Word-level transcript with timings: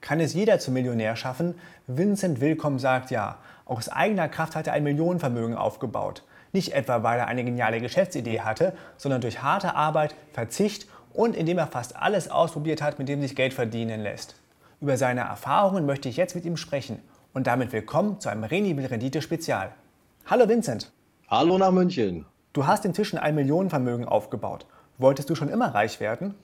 Kann 0.00 0.20
es 0.20 0.34
jeder 0.34 0.58
zum 0.58 0.74
Millionär 0.74 1.16
schaffen? 1.16 1.54
Vincent 1.86 2.40
Willkomm 2.40 2.78
sagt 2.78 3.10
ja. 3.10 3.38
Aus 3.64 3.88
eigener 3.88 4.28
Kraft 4.28 4.56
hat 4.56 4.66
er 4.66 4.72
ein 4.72 4.84
Millionenvermögen 4.84 5.56
aufgebaut. 5.56 6.22
Nicht 6.52 6.72
etwa, 6.72 7.02
weil 7.02 7.18
er 7.18 7.26
eine 7.26 7.44
geniale 7.44 7.80
Geschäftsidee 7.80 8.40
hatte, 8.40 8.72
sondern 8.96 9.20
durch 9.20 9.42
harte 9.42 9.74
Arbeit, 9.74 10.14
Verzicht 10.32 10.86
und 11.12 11.36
indem 11.36 11.58
er 11.58 11.66
fast 11.66 11.96
alles 11.96 12.30
ausprobiert 12.30 12.80
hat, 12.80 12.98
mit 12.98 13.08
dem 13.08 13.20
sich 13.20 13.36
Geld 13.36 13.52
verdienen 13.52 14.00
lässt. 14.00 14.36
Über 14.80 14.96
seine 14.96 15.22
Erfahrungen 15.22 15.84
möchte 15.84 16.08
ich 16.08 16.16
jetzt 16.16 16.34
mit 16.34 16.44
ihm 16.44 16.56
sprechen. 16.56 17.02
Und 17.34 17.46
damit 17.46 17.72
willkommen 17.72 18.20
zu 18.20 18.28
einem 18.28 18.44
Renibel 18.44 18.86
Rendite 18.86 19.20
Spezial. 19.20 19.72
Hallo 20.26 20.48
Vincent. 20.48 20.92
Hallo 21.28 21.58
nach 21.58 21.72
München. 21.72 22.24
Du 22.52 22.66
hast 22.66 22.84
inzwischen 22.84 23.18
ein 23.18 23.34
Millionenvermögen 23.34 24.06
aufgebaut. 24.06 24.66
Wolltest 24.96 25.28
du 25.28 25.34
schon 25.34 25.48
immer 25.48 25.74
reich 25.74 26.00
werden? 26.00 26.34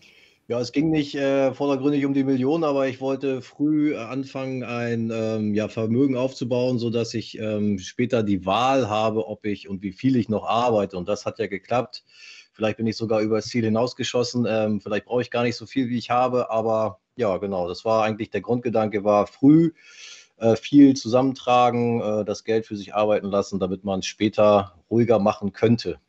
Ja, 0.47 0.61
es 0.61 0.73
ging 0.73 0.91
nicht 0.91 1.15
äh, 1.15 1.55
vordergründig 1.55 2.05
um 2.05 2.13
die 2.13 2.23
Millionen, 2.23 2.65
aber 2.65 2.87
ich 2.87 3.01
wollte 3.01 3.41
früh 3.41 3.95
äh, 3.95 3.97
anfangen, 3.97 4.63
ein 4.63 5.11
ähm, 5.11 5.55
ja, 5.55 5.69
Vermögen 5.69 6.19
aufzubauen, 6.19 6.79
sodass 6.79 7.15
ich 7.15 7.39
ähm, 7.39 7.79
später 7.79 8.23
die 8.23 8.45
Wahl 8.45 8.91
habe, 8.91 9.27
ob 9.27 9.47
ich 9.47 9.71
und 9.71 9.83
wie 9.83 9.93
viel 9.93 10.16
ich 10.16 10.29
noch 10.29 10.45
arbeite. 10.45 10.99
Und 10.99 11.09
das 11.09 11.25
hat 11.25 11.38
ja 11.38 11.47
geklappt. 11.47 12.05
Vielleicht 12.52 12.77
bin 12.77 12.87
ich 12.87 12.99
sogar 12.99 13.21
über 13.21 13.37
das 13.37 13.47
Ziel 13.47 13.65
hinausgeschossen. 13.65 14.45
Ähm, 14.47 14.83
vielleicht 14.83 15.07
brauche 15.07 15.23
ich 15.23 15.30
gar 15.30 15.45
nicht 15.45 15.57
so 15.57 15.65
viel, 15.65 15.88
wie 15.88 15.97
ich 15.97 16.11
habe. 16.11 16.51
Aber 16.51 17.01
ja, 17.16 17.38
genau, 17.38 17.66
das 17.66 17.87
war 17.87 18.05
eigentlich 18.05 18.29
der 18.29 18.43
Grundgedanke, 18.43 19.02
war 19.02 19.27
früh 19.27 19.73
äh, 20.37 20.57
viel 20.57 20.95
zusammentragen, 20.95 22.02
äh, 22.02 22.24
das 22.27 22.45
Geld 22.45 22.66
für 22.66 22.77
sich 22.77 22.95
arbeiten 22.95 23.29
lassen, 23.29 23.61
damit 23.61 23.83
man 23.85 24.01
es 24.01 24.07
später 24.07 24.74
ruhiger 24.91 25.19
machen 25.19 25.55
könnte. 25.55 26.01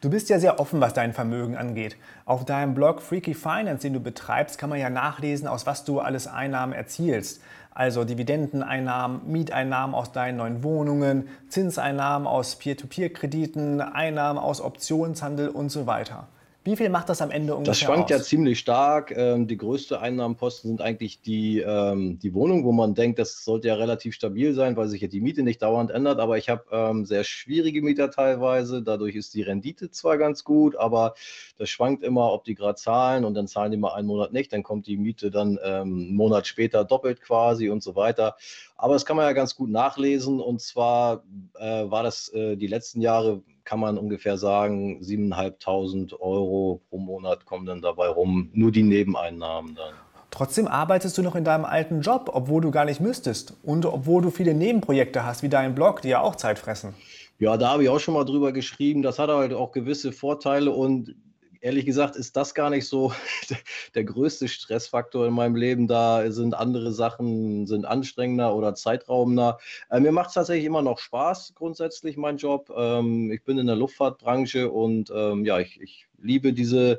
Du 0.00 0.10
bist 0.10 0.28
ja 0.28 0.38
sehr 0.38 0.60
offen, 0.60 0.80
was 0.80 0.94
dein 0.94 1.12
Vermögen 1.12 1.56
angeht. 1.56 1.96
Auf 2.24 2.44
deinem 2.44 2.72
Blog 2.72 3.02
Freaky 3.02 3.34
Finance, 3.34 3.82
den 3.82 3.94
du 3.94 4.00
betreibst, 4.00 4.56
kann 4.56 4.70
man 4.70 4.78
ja 4.78 4.90
nachlesen, 4.90 5.48
aus 5.48 5.66
was 5.66 5.84
du 5.84 5.98
alles 5.98 6.28
Einnahmen 6.28 6.72
erzielst. 6.72 7.40
Also 7.72 8.04
Dividendeneinnahmen, 8.04 9.22
Mieteinnahmen 9.26 9.96
aus 9.96 10.12
deinen 10.12 10.36
neuen 10.36 10.62
Wohnungen, 10.62 11.28
Zinseinnahmen 11.48 12.28
aus 12.28 12.54
Peer-to-Peer-Krediten, 12.54 13.80
Einnahmen 13.80 14.38
aus 14.38 14.60
Optionshandel 14.60 15.48
und 15.48 15.70
so 15.70 15.88
weiter. 15.88 16.28
Wie 16.68 16.76
viel 16.76 16.90
macht 16.90 17.08
das 17.08 17.22
am 17.22 17.30
Ende 17.30 17.54
ungefähr 17.54 17.70
Das 17.72 17.80
schwankt 17.80 18.04
aus? 18.04 18.10
ja 18.10 18.20
ziemlich 18.20 18.58
stark. 18.58 19.10
Ähm, 19.16 19.46
die 19.46 19.56
größte 19.56 20.02
Einnahmenposten 20.02 20.68
sind 20.68 20.82
eigentlich 20.82 21.22
die, 21.22 21.60
ähm, 21.60 22.18
die 22.18 22.34
Wohnung, 22.34 22.62
wo 22.64 22.72
man 22.72 22.94
denkt, 22.94 23.18
das 23.18 23.42
sollte 23.42 23.68
ja 23.68 23.74
relativ 23.76 24.14
stabil 24.14 24.52
sein, 24.52 24.76
weil 24.76 24.86
sich 24.88 25.00
ja 25.00 25.08
die 25.08 25.22
Miete 25.22 25.42
nicht 25.42 25.62
dauernd 25.62 25.90
ändert. 25.90 26.20
Aber 26.20 26.36
ich 26.36 26.50
habe 26.50 26.64
ähm, 26.70 27.06
sehr 27.06 27.24
schwierige 27.24 27.80
Mieter 27.80 28.10
teilweise. 28.10 28.82
Dadurch 28.82 29.16
ist 29.16 29.32
die 29.32 29.40
Rendite 29.40 29.90
zwar 29.90 30.18
ganz 30.18 30.44
gut, 30.44 30.76
aber 30.76 31.14
das 31.56 31.70
schwankt 31.70 32.02
immer, 32.02 32.34
ob 32.34 32.44
die 32.44 32.54
gerade 32.54 32.74
zahlen 32.74 33.24
und 33.24 33.32
dann 33.32 33.48
zahlen 33.48 33.70
die 33.72 33.78
mal 33.78 33.94
einen 33.94 34.06
Monat 34.06 34.34
nicht. 34.34 34.52
Dann 34.52 34.62
kommt 34.62 34.86
die 34.86 34.98
Miete 34.98 35.30
dann 35.30 35.58
einen 35.58 36.14
Monat 36.14 36.46
später 36.46 36.84
doppelt 36.84 37.22
quasi 37.22 37.70
und 37.70 37.82
so 37.82 37.96
weiter. 37.96 38.36
Aber 38.78 38.94
das 38.94 39.04
kann 39.04 39.16
man 39.16 39.26
ja 39.26 39.32
ganz 39.32 39.56
gut 39.56 39.70
nachlesen. 39.70 40.40
Und 40.40 40.60
zwar 40.62 41.24
äh, 41.58 41.90
war 41.90 42.02
das 42.04 42.32
äh, 42.32 42.56
die 42.56 42.68
letzten 42.68 43.00
Jahre 43.00 43.42
kann 43.64 43.80
man 43.80 43.98
ungefähr 43.98 44.38
sagen, 44.38 44.98
7.500 45.02 46.18
Euro 46.20 46.80
pro 46.88 46.96
Monat 46.96 47.44
kommen 47.44 47.66
dann 47.66 47.82
dabei 47.82 48.08
rum, 48.08 48.48
nur 48.54 48.72
die 48.72 48.82
Nebeneinnahmen 48.82 49.74
dann. 49.74 49.92
Trotzdem 50.30 50.66
arbeitest 50.66 51.18
du 51.18 51.22
noch 51.22 51.34
in 51.34 51.44
deinem 51.44 51.66
alten 51.66 52.00
Job, 52.00 52.30
obwohl 52.32 52.62
du 52.62 52.70
gar 52.70 52.86
nicht 52.86 53.00
müsstest 53.00 53.54
und 53.62 53.84
obwohl 53.84 54.22
du 54.22 54.30
viele 54.30 54.54
Nebenprojekte 54.54 55.26
hast, 55.26 55.42
wie 55.42 55.50
deinen 55.50 55.74
Blog, 55.74 56.00
die 56.00 56.08
ja 56.08 56.22
auch 56.22 56.36
Zeit 56.36 56.58
fressen. 56.58 56.94
Ja, 57.38 57.58
da 57.58 57.70
habe 57.70 57.82
ich 57.82 57.88
auch 57.90 58.00
schon 58.00 58.14
mal 58.14 58.24
drüber 58.24 58.52
geschrieben. 58.52 59.02
Das 59.02 59.18
hat 59.18 59.28
halt 59.28 59.52
auch 59.52 59.72
gewisse 59.72 60.12
Vorteile 60.12 60.70
und 60.70 61.14
ehrlich 61.60 61.86
gesagt 61.86 62.16
ist 62.16 62.36
das 62.36 62.54
gar 62.54 62.70
nicht 62.70 62.86
so 62.86 63.12
der 63.94 64.04
größte 64.04 64.48
Stressfaktor 64.48 65.26
in 65.26 65.34
meinem 65.34 65.56
Leben. 65.56 65.88
Da 65.88 66.30
sind 66.30 66.54
andere 66.54 66.92
Sachen, 66.92 67.66
sind 67.66 67.84
anstrengender 67.84 68.54
oder 68.54 68.74
zeitraubender. 68.74 69.58
Äh, 69.90 70.00
mir 70.00 70.12
macht 70.12 70.28
es 70.28 70.34
tatsächlich 70.34 70.66
immer 70.66 70.82
noch 70.82 70.98
Spaß, 70.98 71.54
grundsätzlich 71.54 72.16
mein 72.16 72.36
Job. 72.36 72.72
Ähm, 72.76 73.30
ich 73.30 73.42
bin 73.44 73.58
in 73.58 73.66
der 73.66 73.76
Luftfahrtbranche 73.76 74.70
und 74.70 75.12
ähm, 75.14 75.44
ja, 75.44 75.58
ich, 75.58 75.80
ich 75.80 76.06
liebe 76.20 76.52
diese 76.52 76.98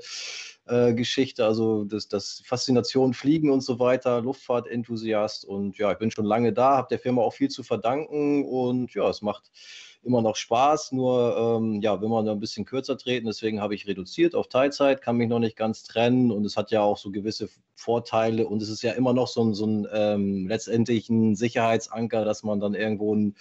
äh, 0.70 0.94
Geschichte, 0.94 1.46
also 1.46 1.84
das, 1.84 2.08
das 2.08 2.42
Faszination 2.46 3.14
Fliegen 3.14 3.52
und 3.52 3.62
so 3.62 3.80
weiter, 3.80 4.22
Luftfahrtenthusiast 4.22 5.46
und 5.46 5.78
ja, 5.78 5.92
ich 5.92 5.98
bin 5.98 6.12
schon 6.12 6.26
lange 6.26 6.54
da, 6.54 6.78
habe 6.78 6.88
der 6.90 7.00
Firma 7.00 7.22
auch 7.22 7.34
viel 7.34 7.50
zu 7.50 7.64
verdanken 7.64 8.46
und 8.46 8.94
ja, 8.94 9.10
es 9.10 9.22
macht 9.22 9.52
immer 10.02 10.22
noch 10.22 10.36
Spaß, 10.36 10.94
nur 10.94 11.60
ähm, 11.60 11.82
ja, 11.82 12.00
will 12.02 12.08
man 12.08 12.26
da 12.26 12.32
ein 12.32 12.40
bisschen 12.40 12.66
kürzer 12.66 12.98
treten, 12.98 13.28
deswegen 13.28 13.62
habe 13.62 13.76
ich 13.76 13.88
reduziert 13.88 14.34
auf 14.34 14.48
Teilzeit, 14.48 15.02
kann 15.02 15.18
mich 15.18 15.28
noch 15.28 15.40
nicht 15.40 15.58
ganz 15.58 15.84
trennen 15.84 16.32
und 16.32 16.46
es 16.46 16.56
hat 16.56 16.72
ja 16.72 16.82
auch 16.82 16.98
so 16.98 17.12
gewisse 17.12 17.50
Vorteile 17.76 18.48
und 18.48 18.62
es 18.62 18.70
ist 18.70 18.82
ja 18.82 18.94
immer 18.94 19.14
noch 19.14 19.28
so 19.28 19.44
ein, 19.44 19.54
so 19.54 19.66
ein 19.66 19.88
ähm, 19.92 20.48
letztendlich 20.48 21.10
ein 21.10 21.36
Sicherheitsanker, 21.36 22.24
dass 22.24 22.44
man 22.44 22.60
dann 22.60 22.76
irgendwo 22.76 23.14
ein 23.16 23.36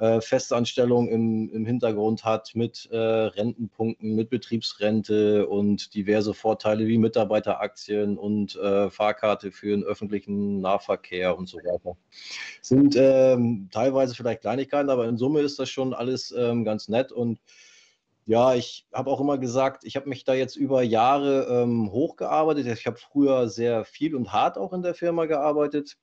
äh, 0.00 0.22
Festanstellung 0.22 1.08
im, 1.08 1.50
im 1.50 1.66
Hintergrund 1.66 2.24
hat 2.24 2.52
mit 2.54 2.88
äh, 2.90 2.96
Rentenpunkten, 2.96 4.14
mit 4.16 4.30
Betriebsrente 4.30 5.46
und 5.46 5.94
diverse 5.94 6.32
Vorteile 6.32 6.86
wie 6.86 6.96
Mitarbeiteraktien 6.96 8.16
und 8.16 8.56
äh, 8.56 8.88
Fahrkarte 8.88 9.52
für 9.52 9.68
den 9.68 9.84
öffentlichen 9.84 10.62
Nahverkehr 10.62 11.36
und 11.36 11.50
so 11.50 11.58
weiter. 11.58 11.98
Sind 12.62 12.96
ähm, 12.96 13.68
teilweise 13.70 14.14
vielleicht 14.14 14.40
Kleinigkeiten, 14.40 14.88
aber 14.88 15.06
in 15.06 15.18
Summe 15.18 15.40
ist 15.40 15.58
das 15.58 15.68
schon 15.68 15.92
alles 15.92 16.34
ähm, 16.36 16.64
ganz 16.64 16.88
nett 16.88 17.12
und 17.12 17.38
ja, 18.24 18.54
ich 18.54 18.86
habe 18.94 19.10
auch 19.10 19.20
immer 19.20 19.36
gesagt, 19.36 19.84
ich 19.84 19.96
habe 19.96 20.08
mich 20.08 20.24
da 20.24 20.32
jetzt 20.32 20.56
über 20.56 20.82
Jahre 20.82 21.46
ähm, 21.50 21.90
hochgearbeitet. 21.90 22.66
Ich 22.66 22.86
habe 22.86 22.96
früher 22.96 23.48
sehr 23.48 23.84
viel 23.84 24.14
und 24.14 24.32
hart 24.32 24.56
auch 24.56 24.72
in 24.72 24.82
der 24.82 24.94
Firma 24.94 25.26
gearbeitet. 25.26 25.98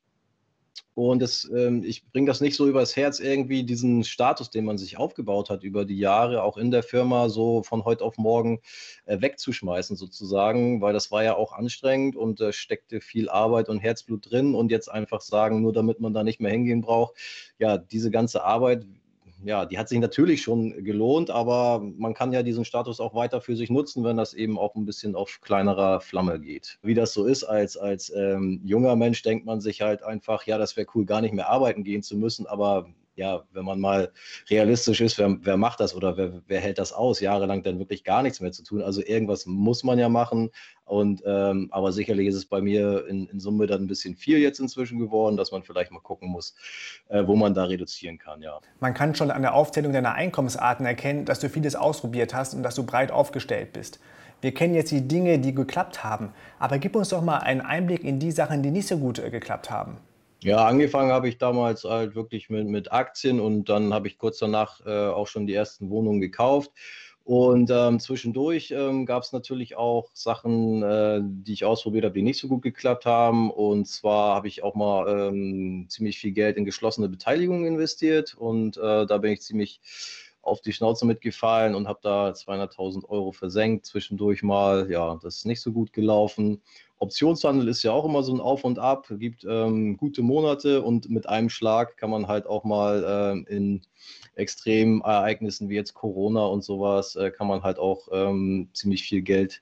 Und 0.94 1.22
das, 1.22 1.50
ähm, 1.56 1.84
ich 1.84 2.10
bringe 2.12 2.28
das 2.28 2.42
nicht 2.42 2.56
so 2.56 2.68
übers 2.68 2.96
Herz, 2.96 3.20
irgendwie 3.20 3.64
diesen 3.64 4.04
Status, 4.04 4.50
den 4.50 4.66
man 4.66 4.78
sich 4.78 4.98
aufgebaut 4.98 5.50
hat 5.50 5.64
über 5.64 5.86
die 5.86 5.98
Jahre, 5.98 6.44
auch 6.44 6.58
in 6.58 6.72
der 6.72 6.84
Firma, 6.84 7.30
so 7.30 7.64
von 7.64 7.86
heute 7.86 8.04
auf 8.04 8.18
morgen 8.18 8.60
äh, 9.06 9.22
wegzuschmeißen, 9.22 9.96
sozusagen, 9.96 10.82
weil 10.82 10.94
das 10.94 11.12
war 11.12 11.24
ja 11.24 11.36
auch 11.36 11.54
anstrengend 11.54 12.16
und 12.16 12.40
da 12.40 12.50
äh, 12.50 12.54
steckte 12.54 13.00
viel 13.00 13.30
Arbeit 13.30 13.70
und 13.70 13.80
Herzblut 13.80 14.32
drin. 14.32 14.56
Und 14.56 14.72
jetzt 14.72 14.90
einfach 14.90 15.22
sagen, 15.22 15.62
nur 15.62 15.74
damit 15.74 16.00
man 16.00 16.14
da 16.14 16.24
nicht 16.24 16.40
mehr 16.42 16.52
hingehen 16.52 16.82
braucht, 16.82 17.16
ja, 17.60 17.78
diese 17.78 18.10
ganze 18.10 18.44
Arbeit 18.44 18.86
ja, 19.48 19.66
die 19.66 19.78
hat 19.78 19.88
sich 19.88 20.00
natürlich 20.00 20.42
schon 20.42 20.84
gelohnt, 20.84 21.30
aber 21.30 21.82
man 21.98 22.14
kann 22.14 22.34
ja 22.34 22.44
diesen 22.44 22.66
Status 22.66 23.00
auch 23.00 23.16
weiter 23.16 23.40
für 23.40 23.56
sich 23.56 23.70
nutzen, 23.70 24.04
wenn 24.04 24.18
das 24.18 24.34
eben 24.34 24.60
auch 24.60 24.76
ein 24.76 24.86
bisschen 24.86 25.16
auf 25.16 25.40
kleinerer 25.42 26.02
Flamme 26.02 26.40
geht. 26.40 26.80
Wie 26.82 26.94
das 26.94 27.14
so 27.14 27.26
ist, 27.26 27.44
als, 27.44 27.78
als 27.78 28.12
ähm, 28.16 28.62
junger 28.66 28.96
Mensch 28.96 29.22
denkt 29.24 29.46
man 29.46 29.62
sich 29.62 29.82
halt 29.82 30.04
einfach, 30.04 30.46
ja, 30.46 30.58
das 30.58 30.76
wäre 30.76 30.88
cool, 30.96 31.06
gar 31.06 31.22
nicht 31.22 31.34
mehr 31.34 31.50
arbeiten 31.50 31.84
gehen 31.84 32.04
zu 32.04 32.18
müssen, 32.18 32.46
aber 32.46 32.88
ja, 33.18 33.44
wenn 33.52 33.66
man 33.66 33.80
mal 33.80 34.12
realistisch 34.50 35.02
ist, 35.02 35.18
wer, 35.18 35.36
wer 35.42 35.58
macht 35.58 35.80
das 35.80 35.96
oder 35.96 36.16
wer, 36.18 36.42
wer, 36.48 36.62
hält 36.62 36.78
das 36.78 36.94
aus, 36.94 37.20
jahrelang 37.20 37.64
dann 37.64 37.80
wirklich 37.80 38.04
gar 38.04 38.22
nichts 38.22 38.40
mehr 38.40 38.52
zu 38.52 38.64
tun? 38.64 38.82
Also 38.84 39.02
irgendwas 39.04 39.48
muss 39.48 39.84
man 39.84 39.98
ja 39.98 40.08
machen. 40.08 40.52
Und 40.86 41.24
ähm, 41.26 41.68
aber 41.72 41.92
sicherlich 41.92 42.28
ist 42.28 42.36
es 42.36 42.46
bei 42.46 42.62
mir 42.62 43.08
in, 43.08 43.28
in, 43.28 43.40
Summe 43.40 43.66
dann 43.66 43.82
ein 43.82 43.88
bisschen 43.88 44.16
viel 44.16 44.38
jetzt 44.38 44.60
inzwischen 44.60 45.00
geworden, 45.00 45.36
dass 45.36 45.52
man 45.52 45.64
vielleicht 45.64 45.92
mal 45.92 46.00
gucken 46.00 46.30
muss, 46.30 46.56
äh, 47.10 47.26
wo 47.26 47.36
man 47.36 47.54
da 47.54 47.66
reduzieren 47.66 48.20
kann, 48.20 48.42
ja. 48.42 48.60
Man 48.80 48.94
kann 48.94 49.14
schon 49.14 49.32
an 49.32 49.42
der 49.42 49.54
Aufzählung 49.54 49.92
deiner 49.92 50.14
Einkommensarten 50.14 50.86
erkennen, 50.86 51.26
dass 51.26 51.40
du 51.40 51.50
vieles 51.50 51.76
ausprobiert 51.76 52.34
hast 52.34 52.54
und 52.54 52.64
dass 52.64 52.76
du 52.76 52.86
breit 52.86 53.12
aufgestellt 53.12 53.74
bist. 53.74 54.00
Wir 54.40 54.54
kennen 54.54 54.76
jetzt 54.76 54.92
die 54.92 55.08
Dinge, 55.08 55.40
die 55.40 55.54
geklappt 55.54 56.04
haben, 56.04 56.32
aber 56.60 56.78
gib 56.78 56.96
uns 56.96 57.10
doch 57.10 57.24
mal 57.24 57.40
einen 57.40 57.62
Einblick 57.62 58.04
in 58.04 58.20
die 58.20 58.32
Sachen, 58.32 58.62
die 58.62 58.72
nicht 58.72 58.88
so 58.88 58.98
gut 58.98 59.20
äh, 59.20 59.32
geklappt 59.32 59.72
haben. 59.72 59.98
Ja, 60.44 60.66
angefangen 60.66 61.12
habe 61.12 61.28
ich 61.30 61.40
damals 61.40 61.84
halt 61.84 62.16
wirklich 62.16 62.50
mit, 62.50 62.68
mit 62.68 62.92
Aktien 62.92 63.40
und 63.40 63.70
dann 63.70 63.94
habe 63.94 64.08
ich 64.08 64.18
kurz 64.18 64.38
danach 64.38 64.86
äh, 64.86 65.08
auch 65.08 65.28
schon 65.28 65.48
die 65.48 65.54
ersten 65.56 65.90
Wohnungen 65.90 66.22
gekauft. 66.22 66.72
Und 67.24 67.70
ähm, 67.74 68.00
zwischendurch 68.00 68.72
ähm, 68.72 69.06
gab 69.06 69.24
es 69.24 69.34
natürlich 69.34 69.76
auch 69.76 70.10
Sachen, 70.14 70.82
äh, 70.82 71.20
die 71.22 71.52
ich 71.52 71.66
ausprobiert 71.66 72.06
habe, 72.06 72.14
die 72.14 72.22
nicht 72.22 72.40
so 72.40 72.48
gut 72.48 72.62
geklappt 72.62 73.06
haben. 73.06 73.52
Und 73.52 73.86
zwar 73.86 74.36
habe 74.36 74.48
ich 74.48 74.64
auch 74.64 74.76
mal 74.76 75.28
ähm, 75.28 75.88
ziemlich 75.90 76.20
viel 76.20 76.32
Geld 76.32 76.56
in 76.56 76.64
geschlossene 76.64 77.10
Beteiligungen 77.10 77.66
investiert 77.66 78.34
und 78.34 78.78
äh, 78.78 79.06
da 79.06 79.18
bin 79.18 79.34
ich 79.34 79.42
ziemlich 79.42 79.82
auf 80.48 80.62
die 80.62 80.74
Schnauze 80.74 81.06
mitgefallen 81.06 81.76
und 81.76 81.88
habe 81.88 82.00
da 82.02 82.30
200.000 82.30 83.06
Euro 83.10 83.32
versenkt. 83.32 83.86
Zwischendurch 83.86 84.44
mal, 84.44 84.90
ja, 84.90 85.20
das 85.22 85.38
ist 85.38 85.46
nicht 85.46 85.62
so 85.62 85.72
gut 85.72 85.94
gelaufen. 85.94 86.62
Optionshandel 87.00 87.68
ist 87.68 87.84
ja 87.84 87.92
auch 87.92 88.06
immer 88.06 88.24
so 88.24 88.34
ein 88.34 88.40
Auf 88.40 88.64
und 88.64 88.80
Ab, 88.80 89.08
gibt 89.20 89.46
ähm, 89.48 89.98
gute 89.98 90.24
Monate 90.24 90.82
und 90.82 91.10
mit 91.10 91.30
einem 91.30 91.50
Schlag 91.50 91.96
kann 91.98 92.10
man 92.10 92.28
halt 92.28 92.48
auch 92.48 92.64
mal 92.64 93.06
ähm, 93.08 93.46
in 93.48 93.82
extremen 94.36 95.02
Ereignissen 95.02 95.70
wie 95.70 95.76
jetzt 95.76 95.94
Corona 95.94 96.46
und 96.46 96.64
sowas, 96.64 97.16
äh, 97.16 97.30
kann 97.30 97.48
man 97.48 97.62
halt 97.62 97.78
auch 97.78 98.08
ähm, 98.12 98.70
ziemlich 98.74 99.04
viel 99.04 99.22
Geld 99.22 99.62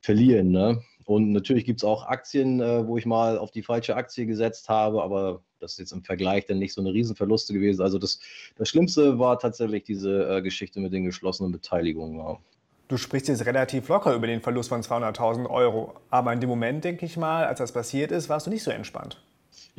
verlieren. 0.00 0.50
Ne? 0.50 0.82
Und 1.10 1.32
natürlich 1.32 1.64
gibt 1.64 1.80
es 1.80 1.84
auch 1.84 2.06
Aktien, 2.06 2.60
äh, 2.60 2.86
wo 2.86 2.96
ich 2.96 3.04
mal 3.04 3.36
auf 3.36 3.50
die 3.50 3.64
falsche 3.64 3.96
Aktie 3.96 4.26
gesetzt 4.26 4.68
habe, 4.68 5.02
aber 5.02 5.42
das 5.58 5.72
ist 5.72 5.78
jetzt 5.80 5.92
im 5.92 6.04
Vergleich 6.04 6.46
dann 6.46 6.60
nicht 6.60 6.72
so 6.72 6.80
eine 6.80 6.92
Riesenverluste 6.92 7.52
gewesen. 7.52 7.82
Also 7.82 7.98
das, 7.98 8.20
das 8.56 8.68
Schlimmste 8.68 9.18
war 9.18 9.36
tatsächlich 9.40 9.82
diese 9.82 10.36
äh, 10.36 10.40
Geschichte 10.40 10.78
mit 10.78 10.92
den 10.92 11.02
geschlossenen 11.02 11.50
Beteiligungen. 11.50 12.16
Ja. 12.16 12.38
Du 12.86 12.96
sprichst 12.96 13.26
jetzt 13.26 13.44
relativ 13.44 13.88
locker 13.88 14.14
über 14.14 14.28
den 14.28 14.40
Verlust 14.40 14.68
von 14.68 14.82
200.000 14.82 15.50
Euro, 15.50 15.94
aber 16.10 16.32
in 16.32 16.38
dem 16.38 16.48
Moment, 16.48 16.84
denke 16.84 17.06
ich 17.06 17.16
mal, 17.16 17.44
als 17.44 17.58
das 17.58 17.72
passiert 17.72 18.12
ist, 18.12 18.28
warst 18.28 18.46
du 18.46 18.50
nicht 18.50 18.62
so 18.62 18.70
entspannt. 18.70 19.20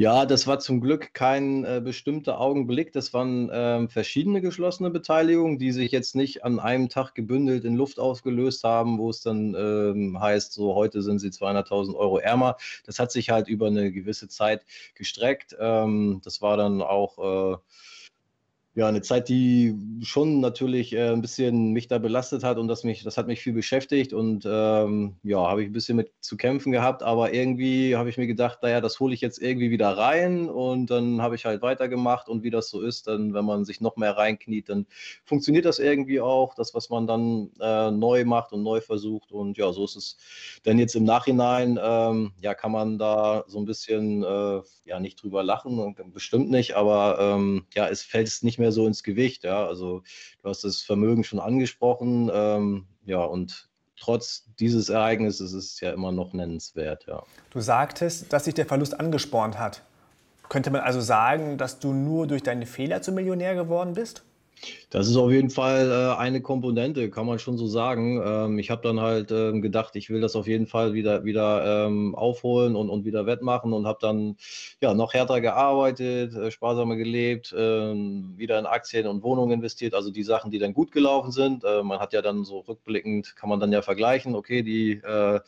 Ja, 0.01 0.25
das 0.25 0.47
war 0.47 0.57
zum 0.57 0.81
Glück 0.81 1.13
kein 1.13 1.63
äh, 1.63 1.79
bestimmter 1.79 2.39
Augenblick. 2.41 2.91
Das 2.91 3.13
waren 3.13 3.51
ähm, 3.53 3.87
verschiedene 3.87 4.41
geschlossene 4.41 4.89
Beteiligungen, 4.89 5.59
die 5.59 5.71
sich 5.71 5.91
jetzt 5.91 6.15
nicht 6.15 6.43
an 6.43 6.59
einem 6.59 6.89
Tag 6.89 7.13
gebündelt 7.13 7.65
in 7.65 7.75
Luft 7.75 7.99
aufgelöst 7.99 8.63
haben, 8.63 8.97
wo 8.97 9.11
es 9.11 9.21
dann 9.21 9.53
ähm, 9.53 10.19
heißt, 10.19 10.53
so 10.53 10.73
heute 10.73 11.03
sind 11.03 11.19
sie 11.19 11.27
200.000 11.29 11.93
Euro 11.93 12.17
ärmer. 12.17 12.57
Das 12.83 12.97
hat 12.97 13.11
sich 13.11 13.29
halt 13.29 13.47
über 13.47 13.67
eine 13.67 13.91
gewisse 13.91 14.27
Zeit 14.27 14.65
gestreckt. 14.95 15.55
Ähm, 15.59 16.19
das 16.23 16.41
war 16.41 16.57
dann 16.57 16.81
auch 16.81 17.53
äh, 17.53 17.57
ja, 18.73 18.87
eine 18.87 19.01
Zeit, 19.01 19.27
die 19.27 19.75
schon 20.01 20.39
natürlich 20.39 20.93
äh, 20.93 21.09
ein 21.09 21.21
bisschen 21.21 21.73
mich 21.73 21.89
da 21.89 21.97
belastet 21.97 22.45
hat 22.45 22.57
und 22.57 22.69
das 22.69 22.85
mich, 22.85 23.03
das 23.03 23.17
hat 23.17 23.27
mich 23.27 23.41
viel 23.41 23.51
beschäftigt 23.51 24.13
und 24.13 24.45
ähm, 24.49 25.17
ja, 25.23 25.39
habe 25.39 25.61
ich 25.61 25.69
ein 25.69 25.73
bisschen 25.73 25.97
mit 25.97 26.11
zu 26.21 26.37
kämpfen 26.37 26.71
gehabt, 26.71 27.03
aber 27.03 27.33
irgendwie 27.33 27.97
habe 27.97 28.07
ich 28.07 28.17
mir 28.17 28.27
gedacht, 28.27 28.59
naja, 28.63 28.79
das 28.79 29.01
hole 29.01 29.13
ich 29.13 29.19
jetzt 29.19 29.41
irgendwie 29.41 29.71
wieder 29.71 29.97
rein 29.97 30.49
und 30.49 30.89
dann 30.89 31.21
habe 31.21 31.35
ich 31.35 31.43
halt 31.45 31.61
weitergemacht 31.61 32.29
und 32.29 32.43
wie 32.43 32.49
das 32.49 32.69
so 32.69 32.79
ist, 32.79 33.07
dann, 33.07 33.33
wenn 33.33 33.43
man 33.43 33.65
sich 33.65 33.81
noch 33.81 33.97
mehr 33.97 34.15
reinkniet, 34.15 34.69
dann 34.69 34.85
funktioniert 35.25 35.65
das 35.65 35.79
irgendwie 35.79 36.21
auch, 36.21 36.55
das, 36.55 36.73
was 36.73 36.89
man 36.89 37.07
dann 37.07 37.51
äh, 37.59 37.91
neu 37.91 38.23
macht 38.23 38.53
und 38.53 38.63
neu 38.63 38.79
versucht 38.79 39.33
und 39.33 39.57
ja, 39.57 39.73
so 39.73 39.83
ist 39.83 39.97
es 39.97 40.17
dann 40.63 40.79
jetzt 40.79 40.95
im 40.95 41.03
Nachhinein, 41.03 41.77
ähm, 41.83 42.31
ja, 42.41 42.53
kann 42.53 42.71
man 42.71 42.97
da 42.97 43.43
so 43.47 43.59
ein 43.59 43.65
bisschen, 43.65 44.23
äh, 44.23 44.61
ja, 44.85 45.01
nicht 45.01 45.21
drüber 45.21 45.43
lachen, 45.43 45.93
bestimmt 46.13 46.49
nicht, 46.49 46.75
aber 46.75 47.17
ähm, 47.19 47.65
ja, 47.73 47.89
es 47.89 48.01
fällt 48.03 48.29
es 48.29 48.43
nicht 48.43 48.60
mehr 48.60 48.60
so 48.69 48.85
ins 48.85 49.01
Gewicht. 49.01 49.43
Ja? 49.43 49.65
Also 49.65 50.03
du 50.43 50.49
hast 50.49 50.63
das 50.63 50.81
Vermögen 50.81 51.23
schon 51.23 51.39
angesprochen. 51.39 52.29
Ähm, 52.33 52.85
ja, 53.05 53.23
und 53.23 53.69
trotz 53.99 54.45
dieses 54.59 54.89
Ereignisses 54.89 55.53
ist 55.53 55.73
es 55.73 55.79
ja 55.79 55.91
immer 55.91 56.11
noch 56.11 56.33
nennenswert. 56.33 57.05
Ja. 57.07 57.23
Du 57.51 57.61
sagtest, 57.61 58.31
dass 58.33 58.45
sich 58.45 58.53
der 58.53 58.65
Verlust 58.65 58.99
angespornt 58.99 59.57
hat. 59.57 59.81
Könnte 60.49 60.69
man 60.69 60.81
also 60.81 60.99
sagen, 60.99 61.57
dass 61.57 61.79
du 61.79 61.93
nur 61.93 62.27
durch 62.27 62.43
deine 62.43 62.65
Fehler 62.65 63.01
zum 63.01 63.15
Millionär 63.15 63.55
geworden 63.55 63.93
bist? 63.93 64.23
Das 64.91 65.07
ist 65.07 65.15
auf 65.15 65.31
jeden 65.31 65.49
Fall 65.49 65.89
äh, 65.89 66.19
eine 66.19 66.41
Komponente, 66.41 67.09
kann 67.09 67.25
man 67.25 67.39
schon 67.39 67.57
so 67.57 67.65
sagen. 67.65 68.21
Ähm, 68.23 68.59
ich 68.59 68.69
habe 68.69 68.81
dann 68.81 68.99
halt 68.99 69.31
ähm, 69.31 69.61
gedacht, 69.61 69.95
ich 69.95 70.09
will 70.09 70.19
das 70.19 70.35
auf 70.35 70.47
jeden 70.47 70.67
Fall 70.67 70.93
wieder, 70.93 71.23
wieder 71.23 71.85
ähm, 71.87 72.13
aufholen 72.13 72.75
und, 72.75 72.89
und 72.89 73.05
wieder 73.05 73.25
wettmachen 73.25 73.71
und 73.71 73.87
habe 73.87 73.99
dann 74.01 74.35
ja, 74.81 74.93
noch 74.93 75.13
härter 75.13 75.39
gearbeitet, 75.39 76.35
äh, 76.35 76.51
sparsamer 76.51 76.97
gelebt, 76.97 77.55
ähm, 77.57 78.33
wieder 78.35 78.59
in 78.59 78.65
Aktien 78.65 79.07
und 79.07 79.23
Wohnungen 79.23 79.53
investiert, 79.53 79.93
also 79.93 80.11
die 80.11 80.23
Sachen, 80.23 80.51
die 80.51 80.59
dann 80.59 80.73
gut 80.73 80.91
gelaufen 80.91 81.31
sind. 81.31 81.63
Äh, 81.63 81.83
man 81.83 81.99
hat 81.99 82.11
ja 82.11 82.21
dann 82.21 82.43
so 82.43 82.59
rückblickend, 82.59 83.35
kann 83.37 83.49
man 83.49 83.59
dann 83.61 83.71
ja 83.71 83.81
vergleichen, 83.81 84.35
okay, 84.35 84.61
die 84.61 84.91
äh, 84.91 85.39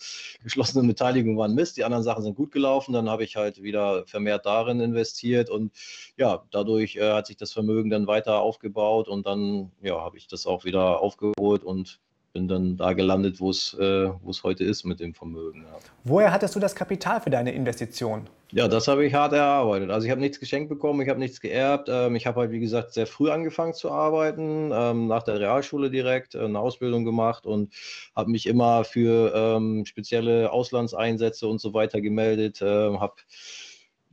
geschlossenen 0.41 0.87
Beteiligungen 0.87 1.37
waren 1.37 1.53
Mist, 1.53 1.75
die 1.75 1.83
anderen 1.83 2.03
Sachen 2.03 2.23
sind 2.23 2.35
gut 2.35 2.51
gelaufen, 2.51 2.93
dann 2.93 3.09
habe 3.09 3.25
ich 3.25 3.35
halt 3.35 3.61
wieder 3.61 4.05
vermehrt 4.07 4.45
darin 4.45 4.79
investiert 4.79 5.49
und 5.49 5.73
ja, 6.17 6.45
dadurch 6.51 6.95
äh, 6.95 7.11
hat 7.11 7.27
sich 7.27 7.35
das 7.37 7.51
Vermögen 7.51 7.89
dann 7.89 8.07
weiter 8.07 8.39
aufgebaut 8.39 9.02
und 9.07 9.25
dann 9.25 9.71
ja, 9.81 9.99
habe 9.99 10.17
ich 10.17 10.27
das 10.27 10.45
auch 10.45 10.65
wieder 10.65 10.99
aufgeholt 11.01 11.63
und 11.63 11.99
bin 12.33 12.47
dann 12.47 12.77
da 12.77 12.93
gelandet, 12.93 13.39
wo 13.39 13.51
es 13.51 13.75
äh, 13.75 14.09
heute 14.43 14.63
ist 14.63 14.83
mit 14.83 14.99
dem 14.99 15.13
Vermögen. 15.13 15.65
Ja. 15.71 15.77
Woher 16.03 16.31
hattest 16.31 16.55
du 16.55 16.59
das 16.59 16.75
Kapital 16.75 17.21
für 17.21 17.29
deine 17.29 17.53
Investition? 17.53 18.27
Ja, 18.51 18.67
das 18.67 18.87
habe 18.87 19.05
ich 19.05 19.13
hart 19.13 19.33
erarbeitet. 19.33 19.89
Also 19.89 20.05
ich 20.05 20.11
habe 20.11 20.21
nichts 20.21 20.39
geschenkt 20.39 20.69
bekommen, 20.69 21.01
ich 21.01 21.09
habe 21.09 21.19
nichts 21.19 21.39
geerbt. 21.39 21.89
Ähm, 21.91 22.15
ich 22.15 22.27
habe 22.27 22.41
halt, 22.41 22.51
wie 22.51 22.59
gesagt, 22.59 22.93
sehr 22.93 23.07
früh 23.07 23.29
angefangen 23.29 23.73
zu 23.73 23.91
arbeiten, 23.91 24.71
ähm, 24.73 25.07
nach 25.07 25.23
der 25.23 25.39
Realschule 25.39 25.89
direkt 25.89 26.35
äh, 26.35 26.39
eine 26.39 26.59
Ausbildung 26.59 27.05
gemacht 27.05 27.45
und 27.45 27.73
habe 28.15 28.31
mich 28.31 28.47
immer 28.47 28.83
für 28.83 29.33
ähm, 29.35 29.85
spezielle 29.85 30.51
Auslandseinsätze 30.51 31.47
und 31.47 31.61
so 31.61 31.73
weiter 31.73 32.01
gemeldet, 32.01 32.61
äh, 32.61 32.65
habe 32.97 33.15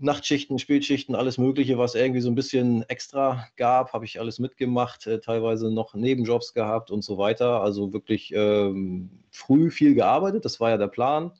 Nachtschichten, 0.01 0.59
Spätschichten, 0.59 1.15
alles 1.15 1.39
Mögliche, 1.39 1.79
was 1.79 1.95
irgendwie 1.95 2.21
so 2.21 2.31
ein 2.31 2.35
bisschen 2.35 2.83
extra 2.89 3.47
gab, 3.57 3.93
habe 3.93 4.07
ich 4.07 4.19
alles 4.19 4.39
mitgemacht, 4.39 5.07
äh, 5.07 5.21
teilweise 5.21 5.71
noch 5.71 5.95
Nebenjobs 5.95 6.55
gehabt 6.55 6.91
und 6.91 7.03
so 7.03 7.19
weiter. 7.19 7.61
Also 7.61 7.93
wirklich 7.93 8.33
ähm, 8.35 9.11
früh 9.31 9.71
viel 9.71 9.95
gearbeitet, 9.95 10.45
das 10.45 10.59
war 10.59 10.71
ja 10.71 10.79
der 10.79 10.89
Plan 10.89 11.33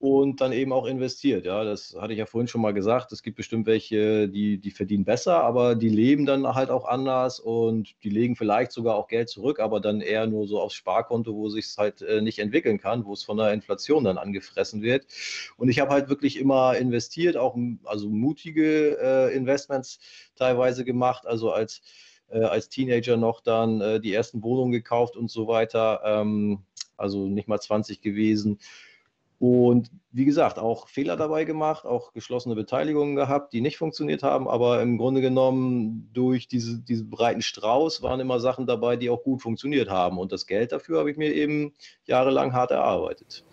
und 0.00 0.40
dann 0.40 0.52
eben 0.52 0.72
auch 0.72 0.86
investiert. 0.86 1.44
Ja, 1.44 1.64
das 1.64 1.96
hatte 1.98 2.12
ich 2.12 2.20
ja 2.20 2.26
vorhin 2.26 2.46
schon 2.46 2.60
mal 2.60 2.72
gesagt. 2.72 3.10
Es 3.10 3.24
gibt 3.24 3.36
bestimmt 3.36 3.66
welche, 3.66 4.28
die, 4.28 4.58
die 4.58 4.70
verdienen 4.70 5.04
besser, 5.04 5.42
aber 5.42 5.74
die 5.74 5.88
leben 5.88 6.24
dann 6.24 6.54
halt 6.54 6.70
auch 6.70 6.86
anders 6.86 7.40
und 7.40 7.96
die 8.04 8.10
legen 8.10 8.36
vielleicht 8.36 8.70
sogar 8.70 8.94
auch 8.94 9.08
Geld 9.08 9.28
zurück, 9.28 9.58
aber 9.58 9.80
dann 9.80 10.00
eher 10.00 10.28
nur 10.28 10.46
so 10.46 10.60
aufs 10.60 10.76
Sparkonto, 10.76 11.34
wo 11.34 11.48
sich 11.48 11.66
es 11.66 11.78
halt 11.78 12.02
äh, 12.02 12.20
nicht 12.20 12.38
entwickeln 12.38 12.78
kann, 12.78 13.04
wo 13.06 13.12
es 13.12 13.24
von 13.24 13.38
der 13.38 13.52
Inflation 13.52 14.04
dann 14.04 14.18
angefressen 14.18 14.82
wird. 14.82 15.06
Und 15.56 15.68
ich 15.68 15.80
habe 15.80 15.90
halt 15.90 16.08
wirklich 16.08 16.38
immer 16.38 16.76
investiert, 16.76 17.36
auch 17.36 17.56
also 17.84 18.08
mutige 18.08 18.98
äh, 19.02 19.34
Investments 19.34 19.98
teilweise 20.36 20.84
gemacht, 20.84 21.26
also 21.26 21.50
als 21.50 21.82
äh, 22.30 22.44
als 22.44 22.68
Teenager 22.68 23.16
noch 23.16 23.40
dann 23.40 23.80
äh, 23.80 24.00
die 24.00 24.12
ersten 24.12 24.42
Wohnungen 24.44 24.70
gekauft 24.70 25.16
und 25.16 25.28
so 25.30 25.48
weiter. 25.48 26.02
Ähm, 26.04 26.62
also 26.96 27.26
nicht 27.26 27.48
mal 27.48 27.60
20 27.60 28.00
gewesen 28.00 28.58
und 29.38 29.90
wie 30.10 30.24
gesagt, 30.24 30.58
auch 30.58 30.88
Fehler 30.88 31.16
dabei 31.16 31.44
gemacht, 31.44 31.84
auch 31.84 32.12
geschlossene 32.12 32.56
Beteiligungen 32.56 33.14
gehabt, 33.14 33.52
die 33.52 33.60
nicht 33.60 33.76
funktioniert 33.76 34.24
haben, 34.24 34.48
aber 34.48 34.82
im 34.82 34.98
Grunde 34.98 35.20
genommen 35.20 36.10
durch 36.12 36.48
diese, 36.48 36.80
diesen 36.80 37.08
breiten 37.08 37.42
Strauß 37.42 38.02
waren 38.02 38.18
immer 38.18 38.40
Sachen 38.40 38.66
dabei, 38.66 38.96
die 38.96 39.10
auch 39.10 39.22
gut 39.22 39.40
funktioniert 39.40 39.90
haben. 39.90 40.18
Und 40.18 40.32
das 40.32 40.46
Geld 40.46 40.72
dafür 40.72 40.98
habe 40.98 41.10
ich 41.10 41.16
mir 41.16 41.32
eben 41.32 41.72
jahrelang 42.04 42.52
hart 42.52 42.72
erarbeitet. 42.72 43.44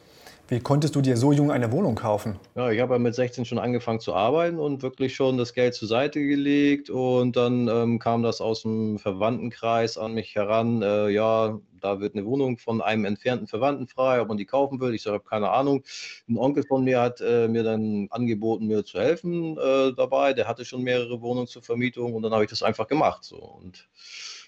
Wie 0.48 0.60
konntest 0.60 0.96
du 0.96 1.02
dir 1.02 1.18
so 1.18 1.32
jung 1.32 1.50
eine 1.50 1.72
Wohnung 1.72 1.96
kaufen? 1.96 2.40
Ja, 2.54 2.70
ich 2.70 2.80
habe 2.80 2.94
ja 2.94 3.00
mit 3.00 3.16
16 3.16 3.46
schon 3.46 3.58
angefangen 3.58 4.00
zu 4.00 4.14
arbeiten 4.14 4.60
und 4.60 4.84
wirklich 4.84 5.16
schon 5.16 5.40
das 5.40 5.56
Geld 5.56 5.74
zur 5.74 5.88
Seite 5.88 6.22
gelegt. 6.22 6.92
Und 6.92 7.36
dann 7.36 7.68
ähm, 7.68 7.98
kam 7.98 8.22
das 8.22 8.42
aus 8.42 8.62
dem 8.62 9.00
Verwandtenkreis 9.00 9.98
an 9.98 10.14
mich 10.14 10.36
heran. 10.36 10.84
Äh, 10.84 11.10
ja, 11.10 11.60
da 11.82 12.00
wird 12.00 12.14
eine 12.14 12.28
Wohnung 12.28 12.60
von 12.60 12.80
einem 12.80 13.06
entfernten 13.06 13.48
Verwandten 13.48 13.88
frei, 13.88 14.22
ob 14.22 14.28
man 14.28 14.38
die 14.38 14.46
kaufen 14.46 14.80
will. 14.80 14.94
Ich 14.94 15.02
sage, 15.02 15.20
keine 15.20 15.50
Ahnung. 15.50 15.84
Ein 16.30 16.38
Onkel 16.38 16.64
von 16.64 16.84
mir 16.84 17.02
hat 17.02 17.22
äh, 17.22 17.48
mir 17.48 17.64
dann 17.64 18.06
angeboten, 18.12 18.68
mir 18.68 18.86
zu 18.86 19.00
helfen 19.00 19.58
äh, 19.58 19.94
dabei. 19.94 20.34
Der 20.34 20.48
hatte 20.48 20.64
schon 20.64 20.84
mehrere 20.84 21.22
Wohnungen 21.22 21.48
zur 21.48 21.64
Vermietung 21.64 22.14
und 22.14 22.22
dann 22.22 22.34
habe 22.34 22.44
ich 22.44 22.52
das 22.52 22.62
einfach 22.62 22.88
gemacht. 22.88 23.24
So. 23.24 23.38
Und 23.38 23.88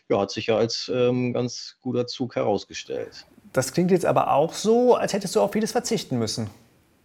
ja, 0.09 0.19
hat 0.19 0.31
sich 0.31 0.48
ja 0.48 0.57
als 0.57 0.92
ähm, 0.94 1.33
ganz 1.33 1.77
guter 1.81 2.07
Zug 2.07 2.36
herausgestellt. 2.36 3.25
Das 3.54 3.74
klingt 3.74 3.92
jetzt 3.92 4.06
aber 4.06 4.33
auch 4.33 4.54
so, 4.54 4.95
als 4.95 5.13
hättest 5.13 5.36
du 5.36 5.42
auf 5.42 5.54
vieles 5.54 5.71
verzichten 5.71 6.19
müssen. 6.19 6.50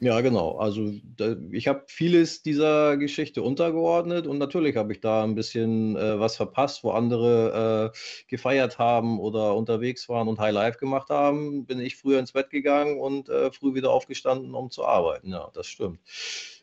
Ja, 0.02 0.20
genau. 0.20 0.58
Also 0.58 0.90
da, 1.16 1.36
ich 1.52 1.68
habe 1.68 1.84
vieles 1.86 2.42
dieser 2.42 2.96
Geschichte 2.96 3.40
untergeordnet 3.40 4.26
und 4.26 4.38
natürlich 4.38 4.76
habe 4.76 4.92
ich 4.92 5.00
da 5.00 5.22
ein 5.22 5.36
bisschen 5.36 5.94
äh, 5.96 6.18
was 6.18 6.34
verpasst, 6.34 6.82
wo 6.82 6.90
andere 6.90 7.92
äh, 7.94 8.26
gefeiert 8.26 8.80
haben 8.80 9.20
oder 9.20 9.54
unterwegs 9.54 10.08
waren 10.08 10.26
und 10.26 10.40
High 10.40 10.54
Life 10.54 10.78
gemacht 10.78 11.08
haben. 11.08 11.66
Bin 11.66 11.78
ich 11.78 11.94
früher 11.94 12.18
ins 12.18 12.32
Bett 12.32 12.50
gegangen 12.50 12.98
und 12.98 13.28
äh, 13.28 13.52
früh 13.52 13.74
wieder 13.74 13.92
aufgestanden, 13.92 14.56
um 14.56 14.72
zu 14.72 14.84
arbeiten. 14.84 15.30
Ja, 15.30 15.52
das 15.54 15.68
stimmt. 15.68 16.00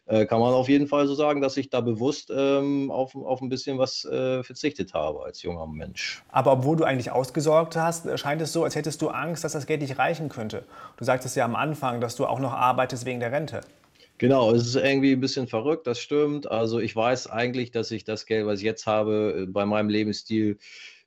Äh, 0.10 0.26
kann 0.26 0.40
man 0.40 0.54
auf 0.56 0.68
jeden 0.68 0.88
Fall 0.88 1.06
so 1.06 1.14
sagen, 1.14 1.40
dass 1.40 1.56
ich 1.56 1.70
da 1.70 1.82
bewusst 1.82 2.32
ähm, 2.36 2.90
auf, 2.90 3.16
auf 3.16 3.42
ein 3.42 3.50
bisschen 3.50 3.78
was 3.78 4.06
äh, 4.06 4.42
verzichtet 4.42 4.96
habe 4.96 5.24
als 5.24 5.44
junger 5.44 5.68
Mensch. 5.68 6.24
Aber 6.30 6.52
obwohl 6.52 6.78
du 6.78 6.84
eigentlich 6.84 7.12
ausgesorgt 7.12 7.76
hast, 7.76 8.18
scheint 8.18 8.42
es 8.42 8.52
so, 8.52 8.64
als 8.64 8.76
hättest 8.76 9.04
du 9.04 9.10
Angst, 9.10 9.44
dass 9.44 9.52
das 9.52 9.68
Geld 9.68 9.82
nicht 9.82 10.00
reichen 10.00 10.28
könnte. 10.28 10.64
Du 10.98 11.06
sagtest 11.06 11.36
ja 11.36 11.46
am 11.46 11.56
Anfang, 11.56 12.02
dass 12.02 12.16
du 12.16 12.26
auch 12.26 12.40
noch 12.40 12.54
arbeitest 12.54 13.06
wegen 13.06 13.20
der 13.20 13.32
Rente. 13.32 13.62
Genau, 14.18 14.52
es 14.52 14.66
ist 14.66 14.76
irgendwie 14.76 15.12
ein 15.12 15.22
bisschen 15.22 15.48
verrückt, 15.48 15.86
das 15.86 16.00
stimmt. 16.00 16.50
Also 16.50 16.80
ich 16.80 16.96
weiß 16.96 17.28
eigentlich, 17.28 17.70
dass 17.70 17.92
ich 17.92 18.04
das 18.04 18.26
Geld, 18.26 18.48
was 18.48 18.60
ich 18.60 18.66
jetzt 18.66 18.88
habe, 18.88 19.44
äh, 19.44 19.46
bei 19.46 19.68
meinem 19.68 19.90
Lebensstil 19.90 20.58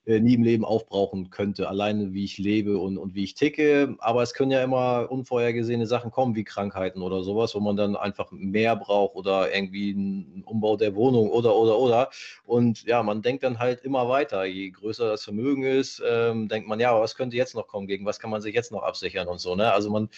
äh, 0.04 0.18
nie 0.18 0.34
im 0.34 0.42
Leben 0.42 0.64
aufbrauchen 0.64 1.30
könnte, 1.30 1.68
alleine 1.68 2.12
wie 2.12 2.24
ich 2.24 2.36
lebe 2.36 2.78
und, 2.78 2.98
und 2.98 3.14
wie 3.14 3.22
ich 3.22 3.34
ticke. 3.34 3.94
Aber 3.98 4.22
es 4.22 4.34
können 4.34 4.50
ja 4.50 4.62
immer 4.62 5.06
unvorhergesehene 5.10 5.86
Sachen 5.86 6.10
kommen, 6.10 6.34
wie 6.34 6.42
Krankheiten 6.42 7.02
oder 7.02 7.22
sowas, 7.22 7.54
wo 7.54 7.60
man 7.60 7.76
dann 7.76 7.94
einfach 7.94 8.32
mehr 8.32 8.74
braucht 8.74 9.14
oder 9.14 9.54
irgendwie 9.54 9.92
einen 9.92 10.42
Umbau 10.44 10.76
der 10.76 10.96
Wohnung 10.96 11.30
oder, 11.30 11.54
oder, 11.54 11.78
oder. 11.78 12.10
Und 12.44 12.82
ja, 12.82 13.02
man 13.04 13.22
denkt 13.22 13.44
dann 13.44 13.60
halt 13.60 13.82
immer 13.82 14.08
weiter. 14.08 14.44
Je 14.44 14.70
größer 14.70 15.08
das 15.08 15.22
Vermögen 15.22 15.62
ist, 15.62 16.02
ähm, 16.04 16.48
denkt 16.48 16.68
man, 16.68 16.80
ja, 16.80 16.98
was 16.98 17.14
könnte 17.14 17.36
jetzt 17.36 17.54
noch 17.54 17.68
kommen, 17.68 17.86
gegen 17.86 18.04
was 18.04 18.18
kann 18.18 18.30
man 18.30 18.42
sich 18.42 18.54
jetzt 18.54 18.72
noch 18.72 18.82
absichern 18.82 19.28
und 19.28 19.38
so. 19.38 19.54
Ne? 19.54 19.72
Also 19.72 19.88
man, 19.88 20.08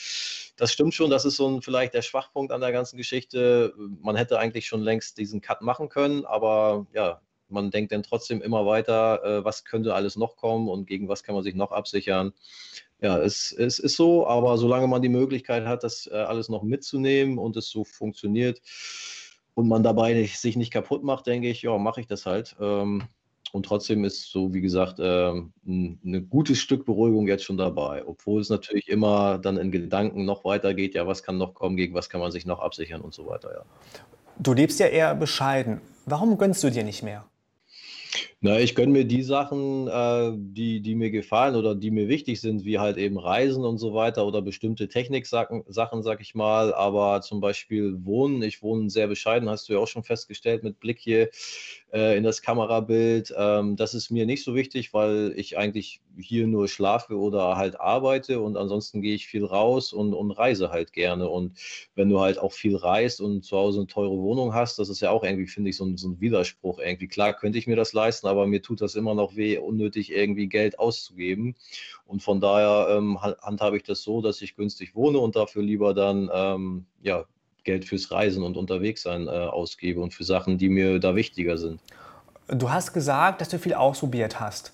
das 0.57 0.73
stimmt 0.73 0.95
schon, 0.95 1.11
das 1.11 1.27
ist 1.27 1.37
so 1.37 1.47
ein, 1.47 1.61
vielleicht 1.61 1.93
der 1.93 2.03
Schwachpunkt 2.03 2.53
an 2.53 2.63
der 2.63 2.73
ganzen 2.73 2.97
Geschichte. 2.97 3.75
Man 4.01 4.17
hätte 4.17 4.39
eigentlich 4.39 4.67
schon 4.67 4.81
längst 4.81 5.19
diesen 5.19 5.43
Cut 5.43 5.61
machen 5.61 5.91
können, 5.91 6.25
aber 6.25 6.87
ja, 6.95 7.21
man 7.55 7.71
denkt 7.71 7.93
dann 7.93 8.03
trotzdem 8.03 8.43
immer 8.43 8.67
weiter, 8.67 9.25
äh, 9.25 9.45
was 9.45 9.65
könnte 9.65 9.95
alles 9.95 10.17
noch 10.17 10.37
kommen 10.37 10.69
und 10.69 10.87
gegen 10.87 11.09
was 11.09 11.23
kann 11.23 11.35
man 11.35 11.45
sich 11.45 11.55
noch 11.55 11.73
absichern. 11.73 12.35
Ja, 13.01 13.19
es, 13.19 13.53
es 13.53 13.79
ist 13.79 13.97
so, 13.97 14.27
aber 14.27 14.59
solange 14.59 14.87
man 14.87 15.01
die 15.01 15.09
Möglichkeit 15.09 15.65
hat, 15.65 15.85
das 15.85 16.07
äh, 16.07 16.17
alles 16.17 16.49
noch 16.49 16.63
mitzunehmen 16.63 17.39
und 17.39 17.57
es 17.57 17.71
so 17.71 17.85
funktioniert 17.85 18.61
und 19.55 19.69
man 19.69 19.83
dabei 19.83 20.13
nicht, 20.13 20.39
sich 20.39 20.57
nicht 20.57 20.73
kaputt 20.73 21.03
macht, 21.05 21.27
denke 21.27 21.49
ich, 21.49 21.63
ja, 21.63 21.79
mache 21.79 22.01
ich 22.01 22.07
das 22.07 22.27
halt. 22.27 22.57
Ähm, 22.61 23.05
und 23.53 23.67
trotzdem 23.67 24.03
ist 24.05 24.33
so, 24.33 24.53
wie 24.53 24.61
gesagt, 24.61 24.99
ein 24.99 26.27
gutes 26.29 26.59
Stück 26.59 26.85
Beruhigung 26.85 27.29
jetzt 27.29 27.45
schon 27.45 27.57
dabei, 27.57 28.05
obwohl 28.05 28.41
es 28.41 28.51
natürlich 28.51 28.89
immer 28.89 29.39
dann 29.39 29.59
in 29.59 29.71
Gedanken 29.71 30.25
noch 30.25 30.45
weitergeht, 30.45 30.97
ja, 30.97 31.07
was 31.07 31.23
kann 31.23 31.39
noch 31.39 31.55
kommen, 31.55 31.77
gegen 31.77 31.95
was 31.95 32.09
kann 32.09 32.21
man 32.21 32.33
sich 32.33 32.47
noch 32.47 32.59
absichern 32.59 33.01
und 33.01 33.15
so 33.15 33.27
weiter, 33.27 33.53
ja. 33.53 33.65
Du 34.39 34.53
lebst 34.53 34.81
ja 34.81 34.87
eher 34.87 35.15
bescheiden. 35.15 35.81
Warum 36.07 36.37
gönnst 36.37 36.65
du 36.65 36.71
dir 36.71 36.83
nicht 36.83 37.05
mehr? 37.05 37.25
Na, 38.41 38.61
ich 38.61 38.75
gönne 38.75 38.93
mir 38.93 39.05
die 39.05 39.23
Sachen, 39.23 39.89
äh, 39.89 40.33
die, 40.37 40.81
die 40.81 40.95
mir 40.95 41.11
gefallen 41.11 41.57
oder 41.57 41.75
die 41.75 41.91
mir 41.91 42.09
wichtig 42.09 42.41
sind, 42.41 42.65
wie 42.65 42.79
halt 42.79 42.97
eben 42.97 43.19
Reisen 43.19 43.65
und 43.65 43.79
so 43.79 43.95
weiter 43.95 44.27
oder 44.27 44.43
bestimmte 44.43 44.89
Techniksachen, 44.89 45.65
Sachen, 45.67 46.03
sag 46.03 46.21
ich 46.21 46.35
mal. 46.35 46.75
Aber 46.75 47.23
zum 47.23 47.41
Beispiel 47.41 48.05
Wohnen, 48.05 48.43
ich 48.43 48.63
wohne 48.63 48.91
sehr 48.91 49.09
bescheiden, 49.09 49.49
hast 49.49 49.69
du 49.69 49.73
ja 49.75 49.79
auch 49.79 49.89
schon 49.89 50.05
festgestellt 50.05 50.63
mit 50.63 50.79
Blick 50.79 50.99
hier 50.99 51.31
äh, 51.95 52.17
in 52.17 52.25
das 52.25 52.43
Kamerabild. 52.43 53.33
Ähm, 53.39 53.77
das 53.77 53.95
ist 53.95 54.11
mir 54.11 54.27
nicht 54.27 54.43
so 54.43 54.55
wichtig, 54.55 54.93
weil 54.93 55.33
ich 55.37 55.57
eigentlich 55.57 56.01
hier 56.19 56.47
nur 56.47 56.67
schlafe 56.69 57.17
oder 57.17 57.57
halt 57.57 57.81
arbeite 57.81 58.41
und 58.41 58.57
ansonsten 58.57 59.01
gehe 59.01 59.15
ich 59.15 59.27
viel 59.27 59.45
raus 59.45 59.93
und, 59.93 60.13
und 60.13 60.33
reise 60.33 60.71
halt 60.71 60.93
gerne. 60.93 61.29
Und 61.29 61.57
wenn 61.95 62.09
du 62.09 62.21
halt 62.21 62.39
auch 62.39 62.53
viel 62.53 62.77
reist 62.77 63.21
und 63.21 63.45
zu 63.45 63.57
Hause 63.57 63.81
eine 63.81 63.87
teure 63.87 64.19
Wohnung 64.19 64.55
hast, 64.55 64.79
das 64.79 64.89
ist 64.89 65.01
ja 65.01 65.11
auch 65.11 65.23
irgendwie, 65.23 65.47
finde 65.47 65.71
ich, 65.71 65.77
so 65.77 65.85
ein, 65.85 65.97
so 65.97 66.09
ein 66.09 66.21
Widerspruch 66.21 66.81
irgendwie. 66.81 67.09
Klar 67.09 67.33
könnte 67.33 67.59
ich 67.59 67.69
mir 67.69 67.77
das 67.77 67.93
leisten, 67.93 68.27
aber 68.27 68.47
mir 68.47 68.61
tut 68.61 68.81
das 68.81 68.97
immer 68.97 69.15
noch 69.15 69.37
weh, 69.37 69.59
unnötig 69.59 70.11
irgendwie 70.11 70.49
Geld 70.49 70.79
auszugeben. 70.81 71.55
Und 72.07 72.23
von 72.23 72.41
daher 72.41 72.89
ähm, 72.97 73.23
handhabe 73.23 73.77
ich 73.77 73.85
das 73.85 74.03
so, 74.03 74.21
dass 74.21 74.43
ich 74.43 74.57
günstig 74.57 74.97
wohne 74.97 75.19
und 75.19 75.37
dafür 75.37 75.63
lieber 75.63 75.95
dann 75.95 76.29
ähm, 76.33 76.87
ja, 77.03 77.25
Geld 77.65 77.85
fürs 77.85 78.11
Reisen 78.11 78.43
und 78.43 78.57
Unterwegssein 78.57 79.27
äh, 79.27 79.31
ausgebe 79.31 80.01
und 80.01 80.15
für 80.15 80.25
Sachen, 80.25 80.59
die 80.59 80.69
mir 80.69 80.99
da 80.99 81.17
wichtiger 81.17 81.59
sind. 81.59 81.81
Du 82.49 82.71
hast 82.71 82.93
gesagt, 82.93 83.41
dass 83.41 83.49
du 83.49 83.59
viel 83.59 83.75
ausprobiert 83.75 84.41
hast. 84.41 84.73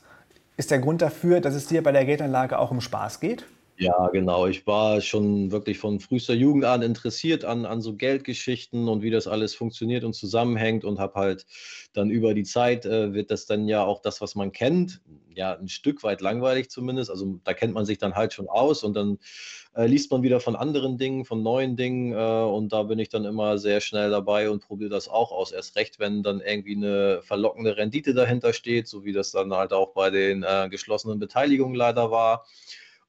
Ist 0.56 0.70
der 0.70 0.80
Grund 0.80 1.00
dafür, 1.00 1.40
dass 1.40 1.54
es 1.54 1.66
dir 1.66 1.82
bei 1.82 1.92
der 1.92 2.04
Geldanlage 2.04 2.58
auch 2.58 2.70
um 2.70 2.80
Spaß 2.80 3.20
geht? 3.20 3.46
Ja, 3.80 4.08
genau. 4.08 4.46
Ich 4.46 4.66
war 4.66 5.00
schon 5.00 5.50
wirklich 5.52 5.78
von 5.78 6.00
frühester 6.00 6.34
Jugend 6.34 6.66
an 6.66 6.82
interessiert 6.82 7.46
an, 7.46 7.64
an 7.64 7.80
so 7.80 7.94
Geldgeschichten 7.94 8.88
und 8.88 9.00
wie 9.00 9.08
das 9.08 9.26
alles 9.26 9.54
funktioniert 9.54 10.04
und 10.04 10.12
zusammenhängt 10.12 10.84
und 10.84 10.98
habe 10.98 11.14
halt 11.18 11.46
dann 11.94 12.10
über 12.10 12.34
die 12.34 12.42
Zeit 12.42 12.84
äh, 12.84 13.14
wird 13.14 13.30
das 13.30 13.46
dann 13.46 13.68
ja 13.68 13.82
auch 13.82 14.02
das, 14.02 14.20
was 14.20 14.34
man 14.34 14.52
kennt, 14.52 15.00
ja 15.34 15.54
ein 15.54 15.68
Stück 15.68 16.02
weit 16.02 16.20
langweilig 16.20 16.68
zumindest. 16.68 17.10
Also 17.10 17.40
da 17.42 17.54
kennt 17.54 17.72
man 17.72 17.86
sich 17.86 17.96
dann 17.96 18.16
halt 18.16 18.34
schon 18.34 18.50
aus 18.50 18.84
und 18.84 18.92
dann 18.92 19.18
äh, 19.74 19.86
liest 19.86 20.10
man 20.10 20.22
wieder 20.22 20.40
von 20.40 20.56
anderen 20.56 20.98
Dingen, 20.98 21.24
von 21.24 21.42
neuen 21.42 21.76
Dingen 21.76 22.12
äh, 22.12 22.16
und 22.16 22.72
da 22.72 22.82
bin 22.82 22.98
ich 22.98 23.08
dann 23.08 23.24
immer 23.24 23.58
sehr 23.58 23.80
schnell 23.80 24.10
dabei 24.10 24.50
und 24.50 24.60
probiere 24.60 24.90
das 24.90 25.08
auch 25.08 25.32
aus. 25.32 25.52
Erst 25.52 25.76
recht, 25.76 25.98
wenn 25.98 26.22
dann 26.22 26.40
irgendwie 26.40 26.76
eine 26.76 27.22
verlockende 27.22 27.76
Rendite 27.76 28.14
dahinter 28.14 28.52
steht, 28.52 28.88
so 28.88 29.04
wie 29.04 29.12
das 29.12 29.30
dann 29.30 29.52
halt 29.52 29.72
auch 29.72 29.92
bei 29.92 30.10
den 30.10 30.42
äh, 30.42 30.68
geschlossenen 30.68 31.18
Beteiligungen 31.18 31.74
leider 31.74 32.10
war. 32.10 32.44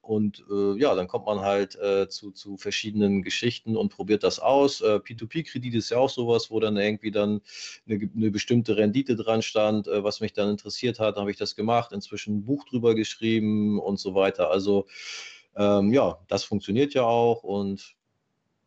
Und 0.02 0.44
äh, 0.52 0.80
ja, 0.80 0.96
dann 0.96 1.08
kommt 1.08 1.28
man 1.28 1.42
halt 1.42 1.76
äh, 1.76 2.08
zu, 2.10 2.32
zu 2.32 2.58
verschiedenen 2.58 3.22
Geschichten 3.22 3.78
und 3.78 3.90
probiert 3.90 4.24
das 4.24 4.40
aus. 4.40 4.82
Äh, 4.82 4.96
P2P-Kredit 4.96 5.76
ist 5.76 5.92
ja 5.92 5.98
auch 5.98 6.10
sowas, 6.10 6.50
wo 6.50 6.60
dann 6.60 6.76
irgendwie 6.78 7.12
dann 7.12 7.42
eine, 7.88 8.10
eine 8.16 8.32
bestimmte 8.32 8.78
Rendite 8.78 9.16
dran 9.16 9.44
stand, 9.44 9.88
äh, 9.88 10.04
was 10.04 10.20
mich 10.20 10.34
dann 10.34 10.50
interessiert 10.50 11.00
hat. 11.00 11.18
Habe 11.18 11.30
ich 11.30 11.38
das 11.38 11.56
gemacht, 11.56 11.92
inzwischen 11.92 12.38
ein 12.38 12.46
Buch 12.46 12.66
drüber 12.66 12.96
geschrieben 12.96 13.80
und 13.80 14.00
so 14.00 14.16
weiter. 14.16 14.50
Also 14.50 14.88
ähm, 15.56 15.94
ja, 15.94 16.20
das 16.28 16.44
funktioniert 16.44 16.94
ja 16.94 17.04
auch 17.04 17.44
und 17.44 17.96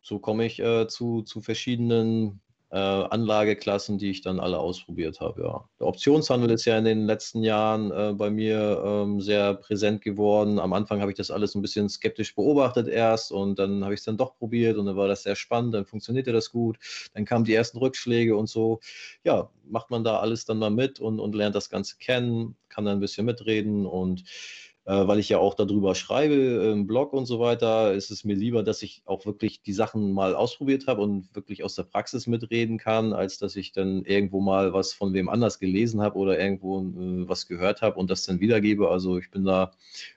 so 0.01 0.19
komme 0.19 0.45
ich 0.45 0.59
äh, 0.59 0.87
zu, 0.87 1.23
zu 1.23 1.41
verschiedenen 1.41 2.41
äh, 2.71 2.77
Anlageklassen, 2.77 3.97
die 3.97 4.09
ich 4.09 4.21
dann 4.21 4.39
alle 4.39 4.59
ausprobiert 4.59 5.21
habe. 5.21 5.43
Ja. 5.43 5.69
Der 5.79 5.87
Optionshandel 5.87 6.51
ist 6.51 6.65
ja 6.65 6.77
in 6.77 6.83
den 6.83 7.05
letzten 7.05 7.41
Jahren 7.41 7.89
äh, 7.91 8.13
bei 8.13 8.29
mir 8.29 8.83
ähm, 8.85 9.21
sehr 9.21 9.53
präsent 9.53 10.01
geworden. 10.01 10.59
Am 10.59 10.73
Anfang 10.73 10.99
habe 10.99 11.09
ich 11.09 11.17
das 11.17 11.31
alles 11.31 11.55
ein 11.55 11.61
bisschen 11.61 11.87
skeptisch 11.89 12.35
beobachtet 12.35 12.87
erst 12.87 13.31
und 13.31 13.59
dann 13.59 13.83
habe 13.83 13.93
ich 13.93 14.01
es 14.01 14.03
dann 14.03 14.17
doch 14.17 14.35
probiert 14.37 14.77
und 14.77 14.87
dann 14.87 14.97
war 14.97 15.07
das 15.07 15.23
sehr 15.23 15.35
spannend, 15.35 15.73
dann 15.73 15.85
funktionierte 15.85 16.33
das 16.33 16.51
gut, 16.51 16.77
dann 17.13 17.23
kamen 17.23 17.45
die 17.45 17.53
ersten 17.53 17.77
Rückschläge 17.77 18.35
und 18.35 18.49
so. 18.49 18.79
Ja, 19.23 19.49
macht 19.63 19.89
man 19.89 20.03
da 20.03 20.19
alles 20.19 20.45
dann 20.45 20.59
mal 20.59 20.69
mit 20.69 20.99
und, 20.99 21.19
und 21.19 21.33
lernt 21.33 21.55
das 21.55 21.69
Ganze 21.69 21.97
kennen, 21.97 22.57
kann 22.67 22.83
dann 22.83 22.97
ein 22.97 23.01
bisschen 23.01 23.25
mitreden 23.25 23.85
und 23.85 24.25
weil 24.85 25.17
ich 25.19 25.29
ja 25.29 25.39
auch 25.39 25.55
darüber 25.55 25.95
schreibe 25.95 26.35
im 26.35 26.85
Blog 26.85 27.11
und 27.11 27.25
so 27.25 27.39
weiter, 27.39 27.93
ist 27.93 28.11
es 28.11 28.23
mir 28.23 28.35
lieber, 28.35 28.61
dass 28.61 28.83
ich 28.83 29.01
auch 29.05 29.25
wirklich 29.25 29.63
die 29.63 29.73
Sachen 29.73 30.13
mal 30.13 30.35
ausprobiert 30.35 30.85
habe 30.85 31.01
und 31.01 31.33
wirklich 31.33 31.63
aus 31.63 31.73
der 31.73 31.83
Praxis 31.83 32.27
mitreden 32.27 32.77
kann, 32.77 33.11
als 33.11 33.39
dass 33.39 33.55
ich 33.55 33.71
dann 33.71 34.05
irgendwo 34.05 34.41
mal 34.41 34.73
was 34.73 34.93
von 34.93 35.13
wem 35.13 35.27
anders 35.27 35.59
gelesen 35.59 36.01
habe 36.01 36.17
oder 36.17 36.39
irgendwo 36.39 36.81
äh, 36.81 37.27
was 37.27 37.47
gehört 37.47 37.81
habe 37.81 37.99
und 37.99 38.11
das 38.11 38.25
dann 38.25 38.39
wiedergebe. 38.39 38.89
Also 38.89 39.17
ich 39.17 39.31
bin 39.31 39.43
da 39.43 39.71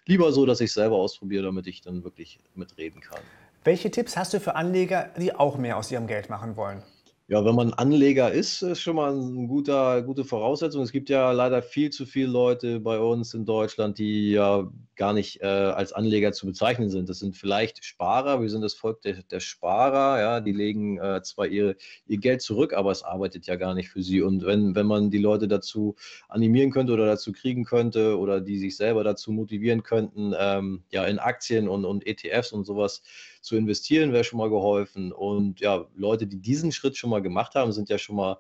lieber 0.07 0.33
so, 0.33 0.45
dass 0.45 0.61
ich 0.61 0.73
selber 0.73 0.97
ausprobiere, 0.97 1.45
damit 1.45 1.67
ich 1.67 1.81
dann 1.81 2.05
wirklich 2.05 2.39
mitreden 2.55 3.01
kann. 3.01 3.21
Welche 3.65 3.91
Tipps 3.91 4.17
hast 4.17 4.35
du 4.35 4.41
für 4.41 4.55
Anleger, 4.55 5.11
die 5.19 5.35
auch 5.35 5.59
mehr 5.59 5.77
aus 5.77 5.91
ihrem 5.91 6.07
Geld 6.07 6.29
machen 6.29 6.57
wollen? 6.57 6.83
Ja, 7.31 7.45
wenn 7.45 7.55
man 7.55 7.75
Anleger 7.75 8.33
ist, 8.33 8.63
ist 8.63 8.81
schon 8.81 8.97
mal 8.97 9.13
eine 9.13 9.47
gute 9.47 10.25
Voraussetzung. 10.25 10.83
Es 10.83 10.93
gibt 10.93 11.11
ja 11.11 11.31
leider 11.33 11.61
viel 11.63 11.91
zu 11.91 12.07
viele 12.07 12.29
Leute 12.29 12.81
bei 12.81 12.99
uns 12.99 13.35
in 13.35 13.45
Deutschland, 13.45 13.99
die 13.99 14.31
ja 14.31 14.67
gar 14.97 15.13
nicht 15.13 15.43
äh, 15.43 15.47
als 15.47 15.93
Anleger 15.93 16.33
zu 16.33 16.47
bezeichnen 16.47 16.89
sind. 16.89 17.11
Das 17.11 17.19
sind 17.19 17.37
vielleicht 17.37 17.85
Sparer, 17.85 18.41
wir 18.41 18.49
sind 18.49 18.63
das 18.63 18.73
Volk 18.73 19.03
der, 19.03 19.23
der 19.25 19.41
Sparer, 19.41 20.19
ja, 20.19 20.41
die 20.41 20.53
legen 20.53 20.99
äh, 20.99 21.23
zwar 21.23 21.47
ihr, 21.47 21.77
ihr 22.07 22.17
Geld 22.17 22.41
zurück, 22.41 22.73
aber 22.73 22.93
es 22.93 23.03
arbeitet 23.03 23.47
ja 23.47 23.57
gar 23.57 23.75
nicht 23.75 23.91
für 23.91 24.03
sie. 24.03 24.23
Und 24.23 24.47
wenn, 24.47 24.75
wenn 24.75 24.87
man 24.87 25.11
die 25.11 25.19
Leute 25.19 25.49
dazu 25.49 25.97
animieren 26.29 26.71
könnte 26.71 26.95
oder 26.95 27.05
dazu 27.05 27.33
kriegen 27.33 27.65
könnte 27.65 28.19
oder 28.19 28.41
die 28.41 28.59
sich 28.59 28.75
selber 28.75 29.05
dazu 29.05 29.33
motivieren 29.33 29.83
könnten, 29.83 30.33
ähm, 30.39 30.83
ja, 30.91 31.05
in 31.05 31.19
Aktien 31.19 31.69
und, 31.69 31.85
und 31.85 32.07
ETFs 32.07 32.53
und 32.53 32.65
sowas 32.65 33.03
zu 33.41 33.57
investieren, 33.57 34.13
wäre 34.13 34.25
schon 34.25 34.39
mal 34.39 34.51
geholfen. 34.51 35.13
Und 35.13 35.61
ja, 35.61 35.87
Leute, 35.95 36.27
die 36.27 36.39
diesen 36.39 36.73
Schritt 36.73 36.97
schon 36.97 37.11
mal 37.11 37.18
gemacht 37.21 37.55
haben, 37.55 37.73
sind 37.73 37.89
ja 37.89 37.99
schon 37.99 38.17
mal 38.17 38.39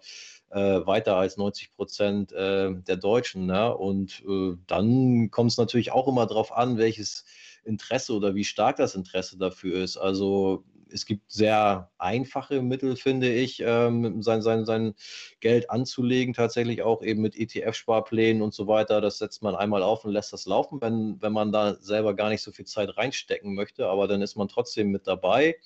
äh, 0.51 0.87
weiter 0.87 1.17
als 1.17 1.37
90 1.37 1.75
Prozent 1.75 2.33
äh, 2.33 2.75
der 2.75 2.97
Deutschen. 2.97 3.47
Ne? 3.47 3.77
Und 3.77 4.23
äh, 4.27 4.57
dann 4.67 5.31
kommt 5.31 5.51
es 5.51 5.59
natürlich 5.59 5.93
auch 5.93 6.09
immer 6.09 6.27
darauf 6.27 6.53
an, 6.53 6.79
welches 6.79 7.25
Interesse 7.65 8.15
oder 8.15 8.35
wie 8.35 8.45
stark 8.45 8.77
das 8.77 8.95
Interesse 8.95 9.39
dafür 9.39 9.83
ist. 9.83 9.97
Also 9.97 10.65
es 10.93 11.07
gibt 11.07 11.31
sehr 11.31 11.91
einfache 11.99 12.63
Mittel, 12.63 12.97
finde 12.97 13.33
ich, 13.33 13.63
ähm, 13.65 14.23
sein, 14.23 14.43
sein, 14.43 14.65
sein 14.65 14.95
Geld 15.41 15.71
anzulegen, 15.71 16.35
tatsächlich 16.35 16.83
auch 16.83 17.03
eben 17.03 17.23
mit 17.23 17.37
ETF-Sparplänen 17.37 18.43
und 18.43 18.55
so 18.55 18.67
weiter. 18.67 19.01
Das 19.01 19.19
setzt 19.19 19.43
man 19.43 19.55
einmal 19.55 19.83
auf 19.83 20.05
und 20.05 20.13
lässt 20.13 20.33
das 20.33 20.47
laufen, 20.47 20.81
wenn, 20.81 21.21
wenn 21.21 21.33
man 21.33 21.53
da 21.53 21.75
selber 21.75 22.15
gar 22.15 22.29
nicht 22.29 22.43
so 22.43 22.53
viel 22.53 22.67
Zeit 22.67 22.97
reinstecken 22.97 23.55
möchte, 23.55 23.87
aber 23.87 24.09
dann 24.09 24.23
ist 24.23 24.37
man 24.37 24.49
trotzdem 24.49 24.91
mit 24.91 25.07
dabei. 25.07 25.57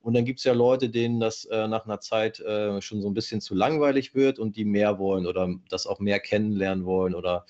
Und 0.00 0.14
dann 0.14 0.24
gibt 0.24 0.38
es 0.38 0.44
ja 0.44 0.52
Leute, 0.52 0.88
denen 0.88 1.20
das 1.20 1.44
äh, 1.46 1.68
nach 1.68 1.84
einer 1.84 2.00
Zeit 2.00 2.40
äh, 2.40 2.80
schon 2.80 3.02
so 3.02 3.08
ein 3.08 3.14
bisschen 3.14 3.40
zu 3.40 3.54
langweilig 3.54 4.14
wird 4.14 4.38
und 4.38 4.56
die 4.56 4.64
mehr 4.64 4.98
wollen 4.98 5.26
oder 5.26 5.52
das 5.68 5.86
auch 5.86 5.98
mehr 5.98 6.20
kennenlernen 6.20 6.84
wollen 6.84 7.14
oder 7.14 7.44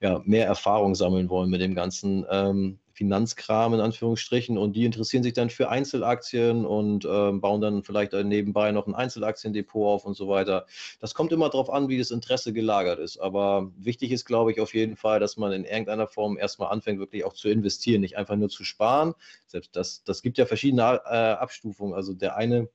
ja, 0.00 0.20
mehr 0.24 0.46
Erfahrung 0.46 0.94
sammeln 0.94 1.30
wollen 1.30 1.50
mit 1.50 1.60
dem 1.60 1.74
Ganzen. 1.74 2.26
Ähm, 2.30 2.78
Finanzkram 2.94 3.74
in 3.74 3.80
Anführungsstrichen 3.80 4.56
und 4.56 4.74
die 4.74 4.84
interessieren 4.84 5.22
sich 5.22 5.32
dann 5.32 5.50
für 5.50 5.68
Einzelaktien 5.68 6.64
und 6.64 7.04
äh, 7.04 7.32
bauen 7.32 7.60
dann 7.60 7.82
vielleicht 7.82 8.12
nebenbei 8.12 8.70
noch 8.70 8.86
ein 8.86 8.94
Einzelaktiendepot 8.94 9.86
auf 9.86 10.06
und 10.06 10.14
so 10.14 10.28
weiter. 10.28 10.66
Das 11.00 11.12
kommt 11.12 11.32
immer 11.32 11.50
darauf 11.50 11.70
an, 11.70 11.88
wie 11.88 11.98
das 11.98 12.12
Interesse 12.12 12.52
gelagert 12.52 13.00
ist. 13.00 13.18
Aber 13.18 13.72
wichtig 13.76 14.12
ist, 14.12 14.24
glaube 14.24 14.52
ich, 14.52 14.60
auf 14.60 14.74
jeden 14.74 14.96
Fall, 14.96 15.18
dass 15.18 15.36
man 15.36 15.52
in 15.52 15.64
irgendeiner 15.64 16.06
Form 16.06 16.38
erstmal 16.38 16.70
anfängt, 16.70 17.00
wirklich 17.00 17.24
auch 17.24 17.34
zu 17.34 17.48
investieren, 17.48 18.00
nicht 18.00 18.16
einfach 18.16 18.36
nur 18.36 18.48
zu 18.48 18.62
sparen. 18.62 19.14
Selbst 19.46 19.74
das, 19.74 20.04
das 20.04 20.22
gibt 20.22 20.38
ja 20.38 20.46
verschiedene 20.46 20.82
äh, 21.04 21.32
Abstufungen. 21.32 21.94
Also 21.94 22.14
der 22.14 22.36
eine, 22.36 22.68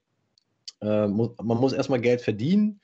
äh, 0.82 1.08
muss, 1.08 1.32
man 1.42 1.58
muss 1.58 1.72
erstmal 1.72 2.02
Geld 2.02 2.22
verdienen 2.22 2.82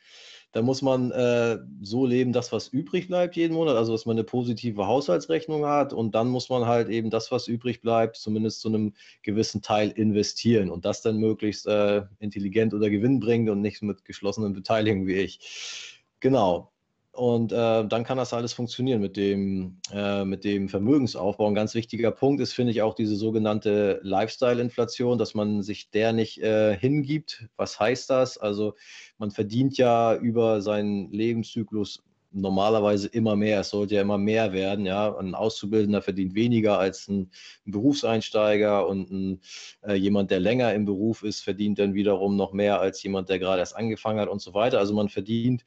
da 0.56 0.62
muss 0.62 0.82
man 0.82 1.12
äh, 1.12 1.58
so 1.82 2.06
leben, 2.06 2.32
dass 2.32 2.54
was 2.54 2.70
übrig 2.70 3.10
bleibt 3.10 3.36
jeden 3.36 3.54
Monat, 3.54 3.76
also 3.76 3.92
dass 3.92 4.06
man 4.06 4.16
eine 4.16 4.24
positive 4.24 4.88
Haushaltsrechnung 4.88 5.66
hat 5.66 5.92
und 5.92 6.16
dann 6.16 6.30
muss 6.30 6.48
man 6.48 6.66
halt 6.66 6.88
eben 6.88 7.10
das, 7.10 7.30
was 7.30 7.50
übrig 7.50 7.82
bleibt, 7.82 8.16
zumindest 8.16 8.62
zu 8.62 8.70
einem 8.70 8.94
gewissen 9.22 9.62
Teil 9.62 9.92
investieren 9.92 10.70
und 10.70 10.86
das 10.86 11.02
dann 11.02 11.18
möglichst 11.18 11.68
äh, 11.68 12.04
intelligent 12.20 12.74
oder 12.74 12.90
gewinnbringend 12.90 13.50
und 13.50 13.60
nicht 13.60 13.82
mit 13.82 14.06
geschlossenen 14.06 14.54
Beteiligungen 14.54 15.08
wie 15.08 15.16
ich. 15.16 16.02
Genau. 16.22 16.72
Und 17.16 17.54
äh, 17.54 17.88
dann 17.88 18.04
kann 18.04 18.18
das 18.18 18.34
alles 18.34 18.52
funktionieren 18.52 19.00
mit 19.00 19.16
dem, 19.16 19.78
äh, 19.94 20.26
mit 20.26 20.44
dem 20.44 20.68
Vermögensaufbau. 20.68 21.48
Ein 21.48 21.56
ganz 21.56 21.74
wichtiger 21.74 22.12
Punkt 22.12 22.42
ist, 22.42 22.52
finde 22.54 22.72
ich, 22.72 22.82
auch 22.82 22.94
diese 22.94 23.16
sogenannte 23.16 24.02
Lifestyle-Inflation, 24.04 25.18
dass 25.18 25.34
man 25.34 25.62
sich 25.62 25.90
der 25.92 26.12
nicht 26.12 26.40
äh, 26.40 26.76
hingibt. 26.78 27.48
Was 27.56 27.80
heißt 27.80 28.10
das? 28.10 28.38
Also 28.38 28.76
man 29.18 29.32
verdient 29.32 29.78
ja 29.78 30.14
über 30.14 30.62
seinen 30.62 31.10
Lebenszyklus 31.12 32.04
normalerweise 32.36 33.08
immer 33.08 33.38
mehr. 33.38 33.62
Es 33.62 33.70
sollte 33.70 33.96
ja 33.96 34.02
immer 34.02 34.18
mehr 34.18 34.52
werden. 34.52 34.86
Ja, 34.86 35.18
ein 35.18 35.36
Auszubildender 35.36 36.02
verdient 36.02 36.36
weniger 36.36 36.78
als 36.78 37.08
ein, 37.08 37.32
ein 37.66 37.72
Berufseinsteiger 37.72 38.88
und 38.88 39.10
ein, 39.10 39.42
äh, 39.88 39.94
jemand, 39.94 40.32
der 40.32 40.42
länger 40.42 40.74
im 40.74 40.84
Beruf 40.84 41.24
ist, 41.24 41.42
verdient 41.42 41.80
dann 41.80 41.94
wiederum 41.94 42.36
noch 42.36 42.52
mehr 42.52 42.82
als 42.82 43.02
jemand, 43.04 43.30
der 43.30 43.40
gerade 43.40 43.60
erst 43.60 43.78
angefangen 43.78 44.20
hat 44.20 44.28
und 44.28 44.42
so 44.42 44.54
weiter. 44.54 44.80
Also 44.80 44.94
man 44.94 45.08
verdient 45.08 45.64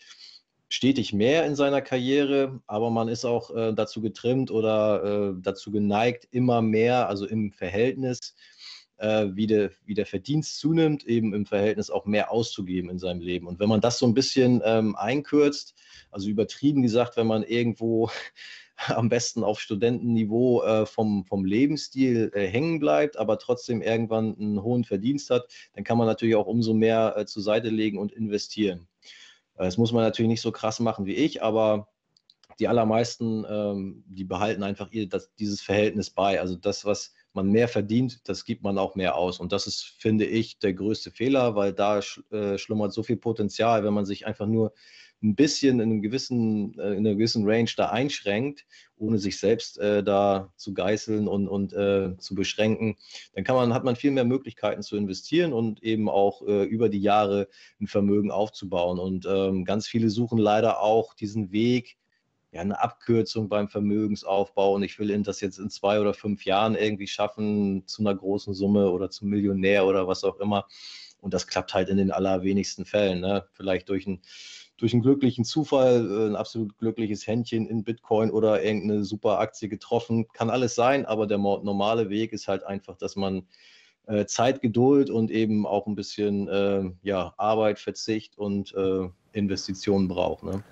stetig 0.68 1.12
mehr 1.12 1.46
in 1.46 1.56
seiner 1.56 1.80
Karriere, 1.80 2.60
aber 2.66 2.90
man 2.90 3.08
ist 3.08 3.24
auch 3.24 3.54
äh, 3.54 3.72
dazu 3.72 4.02
getrimmt 4.02 4.50
oder 4.50 5.30
äh, 5.30 5.34
dazu 5.40 5.70
geneigt, 5.70 6.28
immer 6.30 6.60
mehr, 6.60 7.08
also 7.08 7.26
im 7.26 7.52
Verhältnis, 7.52 8.34
äh, 8.98 9.28
wie, 9.32 9.46
der, 9.46 9.70
wie 9.86 9.94
der 9.94 10.06
Verdienst 10.06 10.58
zunimmt, 10.58 11.04
eben 11.06 11.32
im 11.32 11.46
Verhältnis 11.46 11.90
auch 11.90 12.04
mehr 12.04 12.30
auszugeben 12.30 12.90
in 12.90 12.98
seinem 12.98 13.20
Leben. 13.20 13.46
Und 13.46 13.60
wenn 13.60 13.68
man 13.68 13.80
das 13.80 13.98
so 13.98 14.06
ein 14.06 14.14
bisschen 14.14 14.60
ähm, 14.64 14.94
einkürzt, 14.96 15.74
also 16.10 16.28
übertrieben 16.28 16.82
gesagt, 16.82 17.16
wenn 17.16 17.26
man 17.26 17.42
irgendwo 17.44 18.10
am 18.88 19.08
besten 19.08 19.44
auf 19.44 19.60
Studentenniveau 19.60 20.62
äh, 20.62 20.86
vom, 20.86 21.24
vom 21.24 21.44
Lebensstil 21.44 22.30
äh, 22.34 22.46
hängen 22.46 22.78
bleibt, 22.78 23.16
aber 23.16 23.38
trotzdem 23.38 23.80
irgendwann 23.82 24.36
einen 24.38 24.62
hohen 24.62 24.84
Verdienst 24.84 25.30
hat, 25.30 25.48
dann 25.74 25.84
kann 25.84 25.98
man 25.98 26.06
natürlich 26.06 26.36
auch 26.36 26.46
umso 26.46 26.74
mehr 26.74 27.14
äh, 27.16 27.24
zur 27.24 27.42
Seite 27.42 27.70
legen 27.70 27.98
und 27.98 28.12
investieren. 28.12 28.86
Äh, 29.58 29.64
das 29.64 29.76
muss 29.76 29.92
man 29.92 30.02
natürlich 30.02 30.30
nicht 30.30 30.40
so 30.40 30.52
krass 30.52 30.80
machen 30.80 31.06
wie 31.06 31.14
ich, 31.14 31.42
aber 31.42 31.88
die 32.58 32.68
allermeisten, 32.68 33.44
ähm, 33.48 34.04
die 34.08 34.24
behalten 34.24 34.62
einfach 34.62 34.90
ihr, 34.90 35.08
das, 35.08 35.32
dieses 35.38 35.60
Verhältnis 35.60 36.10
bei. 36.10 36.40
Also 36.40 36.56
das, 36.56 36.84
was 36.84 37.14
man 37.32 37.50
mehr 37.50 37.68
verdient, 37.68 38.28
das 38.28 38.44
gibt 38.44 38.62
man 38.64 38.78
auch 38.78 38.96
mehr 38.96 39.14
aus. 39.14 39.38
Und 39.38 39.52
das 39.52 39.66
ist, 39.66 39.84
finde 39.98 40.24
ich, 40.24 40.58
der 40.58 40.74
größte 40.74 41.10
Fehler, 41.10 41.54
weil 41.54 41.72
da 41.72 42.00
äh, 42.30 42.58
schlummert 42.58 42.92
so 42.92 43.02
viel 43.02 43.16
Potenzial, 43.16 43.84
wenn 43.84 43.94
man 43.94 44.06
sich 44.06 44.26
einfach 44.26 44.46
nur 44.46 44.72
ein 45.22 45.34
bisschen 45.34 45.80
in, 45.80 45.90
einem 45.90 46.02
gewissen, 46.02 46.78
äh, 46.78 46.92
in 46.92 47.06
einer 47.06 47.14
gewissen 47.14 47.48
Range 47.48 47.70
da 47.76 47.90
einschränkt, 47.90 48.66
ohne 48.96 49.18
sich 49.18 49.38
selbst 49.38 49.78
äh, 49.78 50.02
da 50.02 50.52
zu 50.56 50.74
geißeln 50.74 51.26
und, 51.26 51.48
und 51.48 51.72
äh, 51.72 52.16
zu 52.18 52.34
beschränken, 52.34 52.96
dann 53.34 53.44
kann 53.44 53.56
man, 53.56 53.74
hat 53.74 53.84
man 53.84 53.96
viel 53.96 54.10
mehr 54.10 54.24
Möglichkeiten 54.24 54.82
zu 54.82 54.96
investieren 54.96 55.52
und 55.52 55.82
eben 55.82 56.08
auch 56.08 56.42
äh, 56.46 56.64
über 56.64 56.88
die 56.88 57.00
Jahre 57.00 57.48
ein 57.80 57.86
Vermögen 57.88 58.30
aufzubauen. 58.30 58.98
Und 58.98 59.26
ähm, 59.26 59.64
ganz 59.64 59.88
viele 59.88 60.10
suchen 60.10 60.38
leider 60.38 60.80
auch 60.80 61.14
diesen 61.14 61.50
Weg, 61.52 61.96
ja, 62.52 62.62
eine 62.62 62.80
Abkürzung 62.80 63.48
beim 63.48 63.68
Vermögensaufbau 63.68 64.74
und 64.74 64.82
ich 64.82 64.98
will 64.98 65.22
das 65.22 65.40
jetzt 65.40 65.58
in 65.58 65.68
zwei 65.68 66.00
oder 66.00 66.14
fünf 66.14 66.44
Jahren 66.44 66.76
irgendwie 66.76 67.06
schaffen 67.06 67.86
zu 67.86 68.02
einer 68.02 68.14
großen 68.14 68.54
Summe 68.54 68.90
oder 68.90 69.10
zum 69.10 69.28
Millionär 69.28 69.84
oder 69.84 70.08
was 70.08 70.24
auch 70.24 70.40
immer. 70.40 70.66
Und 71.20 71.34
das 71.34 71.46
klappt 71.46 71.74
halt 71.74 71.88
in 71.88 71.98
den 71.98 72.10
allerwenigsten 72.10 72.84
Fällen. 72.84 73.20
Ne? 73.20 73.46
Vielleicht 73.52 73.88
durch 73.88 74.06
ein 74.06 74.22
durch 74.78 74.94
einen 74.94 75.02
glücklichen 75.02 75.44
Zufall 75.44 76.08
äh, 76.10 76.26
ein 76.28 76.36
absolut 76.36 76.78
glückliches 76.78 77.26
Händchen 77.26 77.66
in 77.66 77.84
Bitcoin 77.84 78.30
oder 78.30 78.62
irgendeine 78.62 79.04
super 79.04 79.38
Aktie 79.38 79.68
getroffen. 79.68 80.26
Kann 80.32 80.48
alles 80.48 80.74
sein, 80.74 81.04
aber 81.04 81.26
der 81.26 81.38
normale 81.38 82.08
Weg 82.08 82.32
ist 82.32 82.48
halt 82.48 82.64
einfach, 82.64 82.96
dass 82.96 83.16
man 83.16 83.46
äh, 84.06 84.24
Zeit, 84.24 84.62
Geduld 84.62 85.10
und 85.10 85.30
eben 85.30 85.66
auch 85.66 85.86
ein 85.86 85.94
bisschen 85.94 86.48
äh, 86.48 86.90
ja, 87.02 87.34
Arbeit, 87.36 87.78
Verzicht 87.78 88.38
und 88.38 88.74
äh, 88.74 89.08
Investitionen 89.32 90.08
braucht. 90.08 90.44
Ne? 90.44 90.62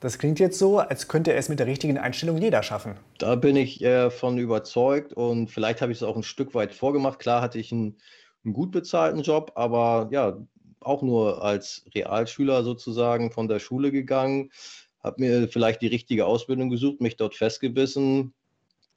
Das 0.00 0.18
klingt 0.18 0.38
jetzt 0.38 0.58
so, 0.58 0.78
als 0.78 1.08
könnte 1.08 1.32
es 1.32 1.48
mit 1.48 1.58
der 1.58 1.66
richtigen 1.66 1.98
Einstellung 1.98 2.36
jeder 2.36 2.62
schaffen. 2.62 2.94
Da 3.18 3.34
bin 3.34 3.56
ich 3.56 3.82
äh, 3.82 4.10
von 4.10 4.38
überzeugt 4.38 5.14
und 5.14 5.50
vielleicht 5.50 5.80
habe 5.80 5.90
ich 5.90 5.98
es 5.98 6.02
auch 6.02 6.16
ein 6.16 6.22
Stück 6.22 6.54
weit 6.54 6.74
vorgemacht. 6.74 7.18
Klar 7.18 7.40
hatte 7.40 7.58
ich 7.58 7.72
einen, 7.72 7.96
einen 8.44 8.52
gut 8.52 8.70
bezahlten 8.70 9.22
Job, 9.22 9.52
aber 9.54 10.08
ja, 10.12 10.36
auch 10.86 11.02
nur 11.02 11.42
als 11.42 11.84
Realschüler 11.94 12.62
sozusagen 12.62 13.30
von 13.30 13.48
der 13.48 13.58
Schule 13.58 13.92
gegangen, 13.92 14.50
habe 15.02 15.20
mir 15.20 15.48
vielleicht 15.48 15.82
die 15.82 15.86
richtige 15.86 16.26
Ausbildung 16.26 16.70
gesucht, 16.70 17.00
mich 17.00 17.16
dort 17.16 17.34
festgebissen 17.34 18.34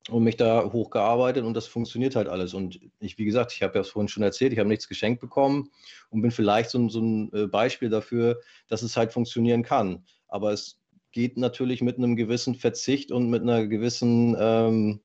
und 0.10 0.24
mich 0.24 0.38
da 0.38 0.72
hochgearbeitet 0.72 1.44
und 1.44 1.54
das 1.54 1.68
funktioniert 1.68 2.16
halt 2.16 2.28
alles. 2.28 2.54
Und 2.54 2.80
ich, 3.00 3.18
wie 3.18 3.26
gesagt, 3.26 3.54
ich 3.54 3.62
habe 3.62 3.78
ja 3.78 3.84
vorhin 3.84 4.08
schon 4.08 4.24
erzählt, 4.24 4.54
ich 4.54 4.60
habe 4.60 4.70
nichts 4.70 4.88
geschenkt 4.88 5.22
bekommen 5.22 5.70
und 6.10 6.22
bin 6.22 6.32
vielleicht 6.32 6.70
so, 6.72 6.90
so 6.90 7.02
ein 7.02 7.32
äh, 7.34 7.48
Beispiel 7.48 7.90
dafür, 7.90 8.40
dass 8.68 8.82
es 8.82 8.98
halt 8.98 9.14
funktionieren 9.14 9.64
kann. 9.64 10.04
Aber 10.28 10.52
es 10.52 10.80
geht 11.12 11.38
natürlich 11.38 11.82
mit 11.82 11.98
einem 11.98 12.16
gewissen 12.16 12.56
Verzicht 12.56 13.12
und 13.12 13.30
mit 13.30 13.42
einer 13.42 13.68
gewissen 13.68 14.36
ähm, 14.40 15.02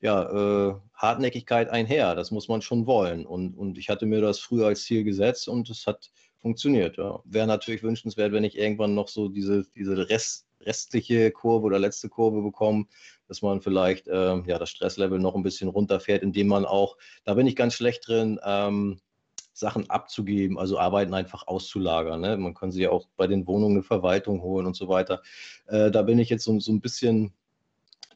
ja, 0.00 0.68
äh, 0.68 0.74
Hartnäckigkeit 0.94 1.68
einher. 1.70 2.14
Das 2.14 2.30
muss 2.30 2.48
man 2.48 2.62
schon 2.62 2.86
wollen. 2.86 3.26
Und, 3.26 3.54
und 3.54 3.78
ich 3.78 3.88
hatte 3.88 4.06
mir 4.06 4.20
das 4.20 4.38
früher 4.38 4.66
als 4.66 4.84
Ziel 4.84 5.04
gesetzt 5.04 5.48
und 5.48 5.68
es 5.70 5.86
hat 5.86 6.10
funktioniert. 6.38 6.96
Ja. 6.98 7.20
Wäre 7.24 7.46
natürlich 7.46 7.82
wünschenswert, 7.82 8.32
wenn 8.32 8.44
ich 8.44 8.56
irgendwann 8.56 8.94
noch 8.94 9.08
so 9.08 9.28
diese, 9.28 9.64
diese 9.74 10.08
Rest, 10.08 10.46
restliche 10.60 11.30
Kurve 11.30 11.66
oder 11.66 11.78
letzte 11.78 12.08
Kurve 12.08 12.42
bekomme, 12.42 12.86
dass 13.26 13.42
man 13.42 13.60
vielleicht 13.60 14.08
äh, 14.08 14.36
ja, 14.46 14.58
das 14.58 14.70
Stresslevel 14.70 15.18
noch 15.18 15.34
ein 15.34 15.42
bisschen 15.42 15.68
runterfährt, 15.68 16.22
indem 16.22 16.48
man 16.48 16.64
auch, 16.64 16.96
da 17.24 17.34
bin 17.34 17.46
ich 17.46 17.56
ganz 17.56 17.74
schlecht 17.74 18.08
drin, 18.08 18.38
ähm, 18.44 19.00
Sachen 19.52 19.90
abzugeben, 19.90 20.56
also 20.56 20.78
Arbeiten 20.78 21.14
einfach 21.14 21.48
auszulagern. 21.48 22.20
Ne? 22.20 22.36
Man 22.36 22.54
kann 22.54 22.70
sie 22.70 22.82
ja 22.82 22.90
auch 22.90 23.08
bei 23.16 23.26
den 23.26 23.46
Wohnungen 23.48 23.76
eine 23.76 23.82
Verwaltung 23.82 24.40
holen 24.40 24.66
und 24.66 24.76
so 24.76 24.88
weiter. 24.88 25.20
Äh, 25.66 25.90
da 25.90 26.02
bin 26.02 26.20
ich 26.20 26.30
jetzt 26.30 26.44
so, 26.44 26.58
so 26.60 26.70
ein 26.70 26.80
bisschen 26.80 27.32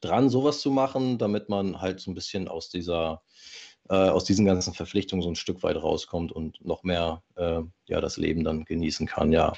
dran, 0.03 0.29
sowas 0.29 0.61
zu 0.61 0.71
machen, 0.71 1.19
damit 1.19 1.49
man 1.49 1.81
halt 1.81 2.01
so 2.01 2.11
ein 2.11 2.15
bisschen 2.15 2.49
aus 2.49 2.69
dieser 2.69 3.23
äh, 3.88 3.95
aus 3.95 4.25
diesen 4.25 4.47
ganzen 4.47 4.75
Verpflichtungen 4.75 5.23
so 5.23 5.29
ein 5.29 5.37
Stück 5.37 5.62
weit 5.62 5.77
rauskommt 5.77 6.33
und 6.33 6.65
noch 6.65 6.83
mehr 6.83 7.23
äh, 7.35 7.61
ja, 7.87 8.01
das 8.01 8.17
Leben 8.17 8.45
dann 8.45 8.65
genießen 8.65 9.07
kann. 9.07 9.33
Ja, 9.33 9.55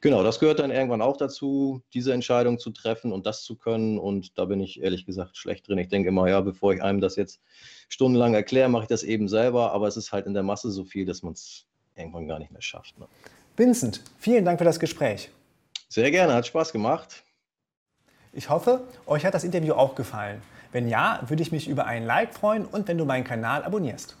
genau, 0.00 0.22
das 0.22 0.40
gehört 0.40 0.58
dann 0.58 0.70
irgendwann 0.70 1.00
auch 1.00 1.16
dazu, 1.16 1.80
diese 1.94 2.12
Entscheidung 2.12 2.58
zu 2.58 2.70
treffen 2.70 3.12
und 3.12 3.24
das 3.24 3.44
zu 3.44 3.56
können. 3.56 3.98
Und 3.98 4.36
da 4.36 4.46
bin 4.46 4.60
ich 4.60 4.82
ehrlich 4.82 5.06
gesagt 5.06 5.36
schlecht 5.36 5.68
drin. 5.68 5.78
Ich 5.78 5.88
denke 5.88 6.08
immer, 6.08 6.28
ja, 6.28 6.40
bevor 6.40 6.74
ich 6.74 6.82
einem 6.82 7.00
das 7.00 7.16
jetzt 7.16 7.40
stundenlang 7.88 8.34
erkläre, 8.34 8.68
mache 8.68 8.84
ich 8.84 8.88
das 8.88 9.04
eben 9.04 9.28
selber. 9.28 9.72
Aber 9.72 9.86
es 9.86 9.96
ist 9.96 10.12
halt 10.12 10.26
in 10.26 10.34
der 10.34 10.42
Masse 10.42 10.70
so 10.70 10.84
viel, 10.84 11.06
dass 11.06 11.22
man 11.22 11.34
es 11.34 11.66
irgendwann 11.96 12.26
gar 12.26 12.38
nicht 12.38 12.50
mehr 12.50 12.62
schafft. 12.62 12.98
Ne? 12.98 13.06
Vincent, 13.56 14.02
vielen 14.18 14.44
Dank 14.44 14.58
für 14.58 14.64
das 14.64 14.80
Gespräch. 14.80 15.30
Sehr 15.88 16.10
gerne, 16.10 16.34
hat 16.34 16.46
Spaß 16.46 16.72
gemacht. 16.72 17.22
Ich 18.34 18.48
hoffe, 18.48 18.80
euch 19.04 19.26
hat 19.26 19.34
das 19.34 19.44
Interview 19.44 19.74
auch 19.74 19.94
gefallen. 19.94 20.40
Wenn 20.72 20.88
ja, 20.88 21.20
würde 21.26 21.42
ich 21.42 21.52
mich 21.52 21.68
über 21.68 21.84
ein 21.84 22.06
Like 22.06 22.32
freuen 22.32 22.64
und 22.64 22.88
wenn 22.88 22.96
du 22.96 23.04
meinen 23.04 23.24
Kanal 23.24 23.62
abonnierst. 23.62 24.16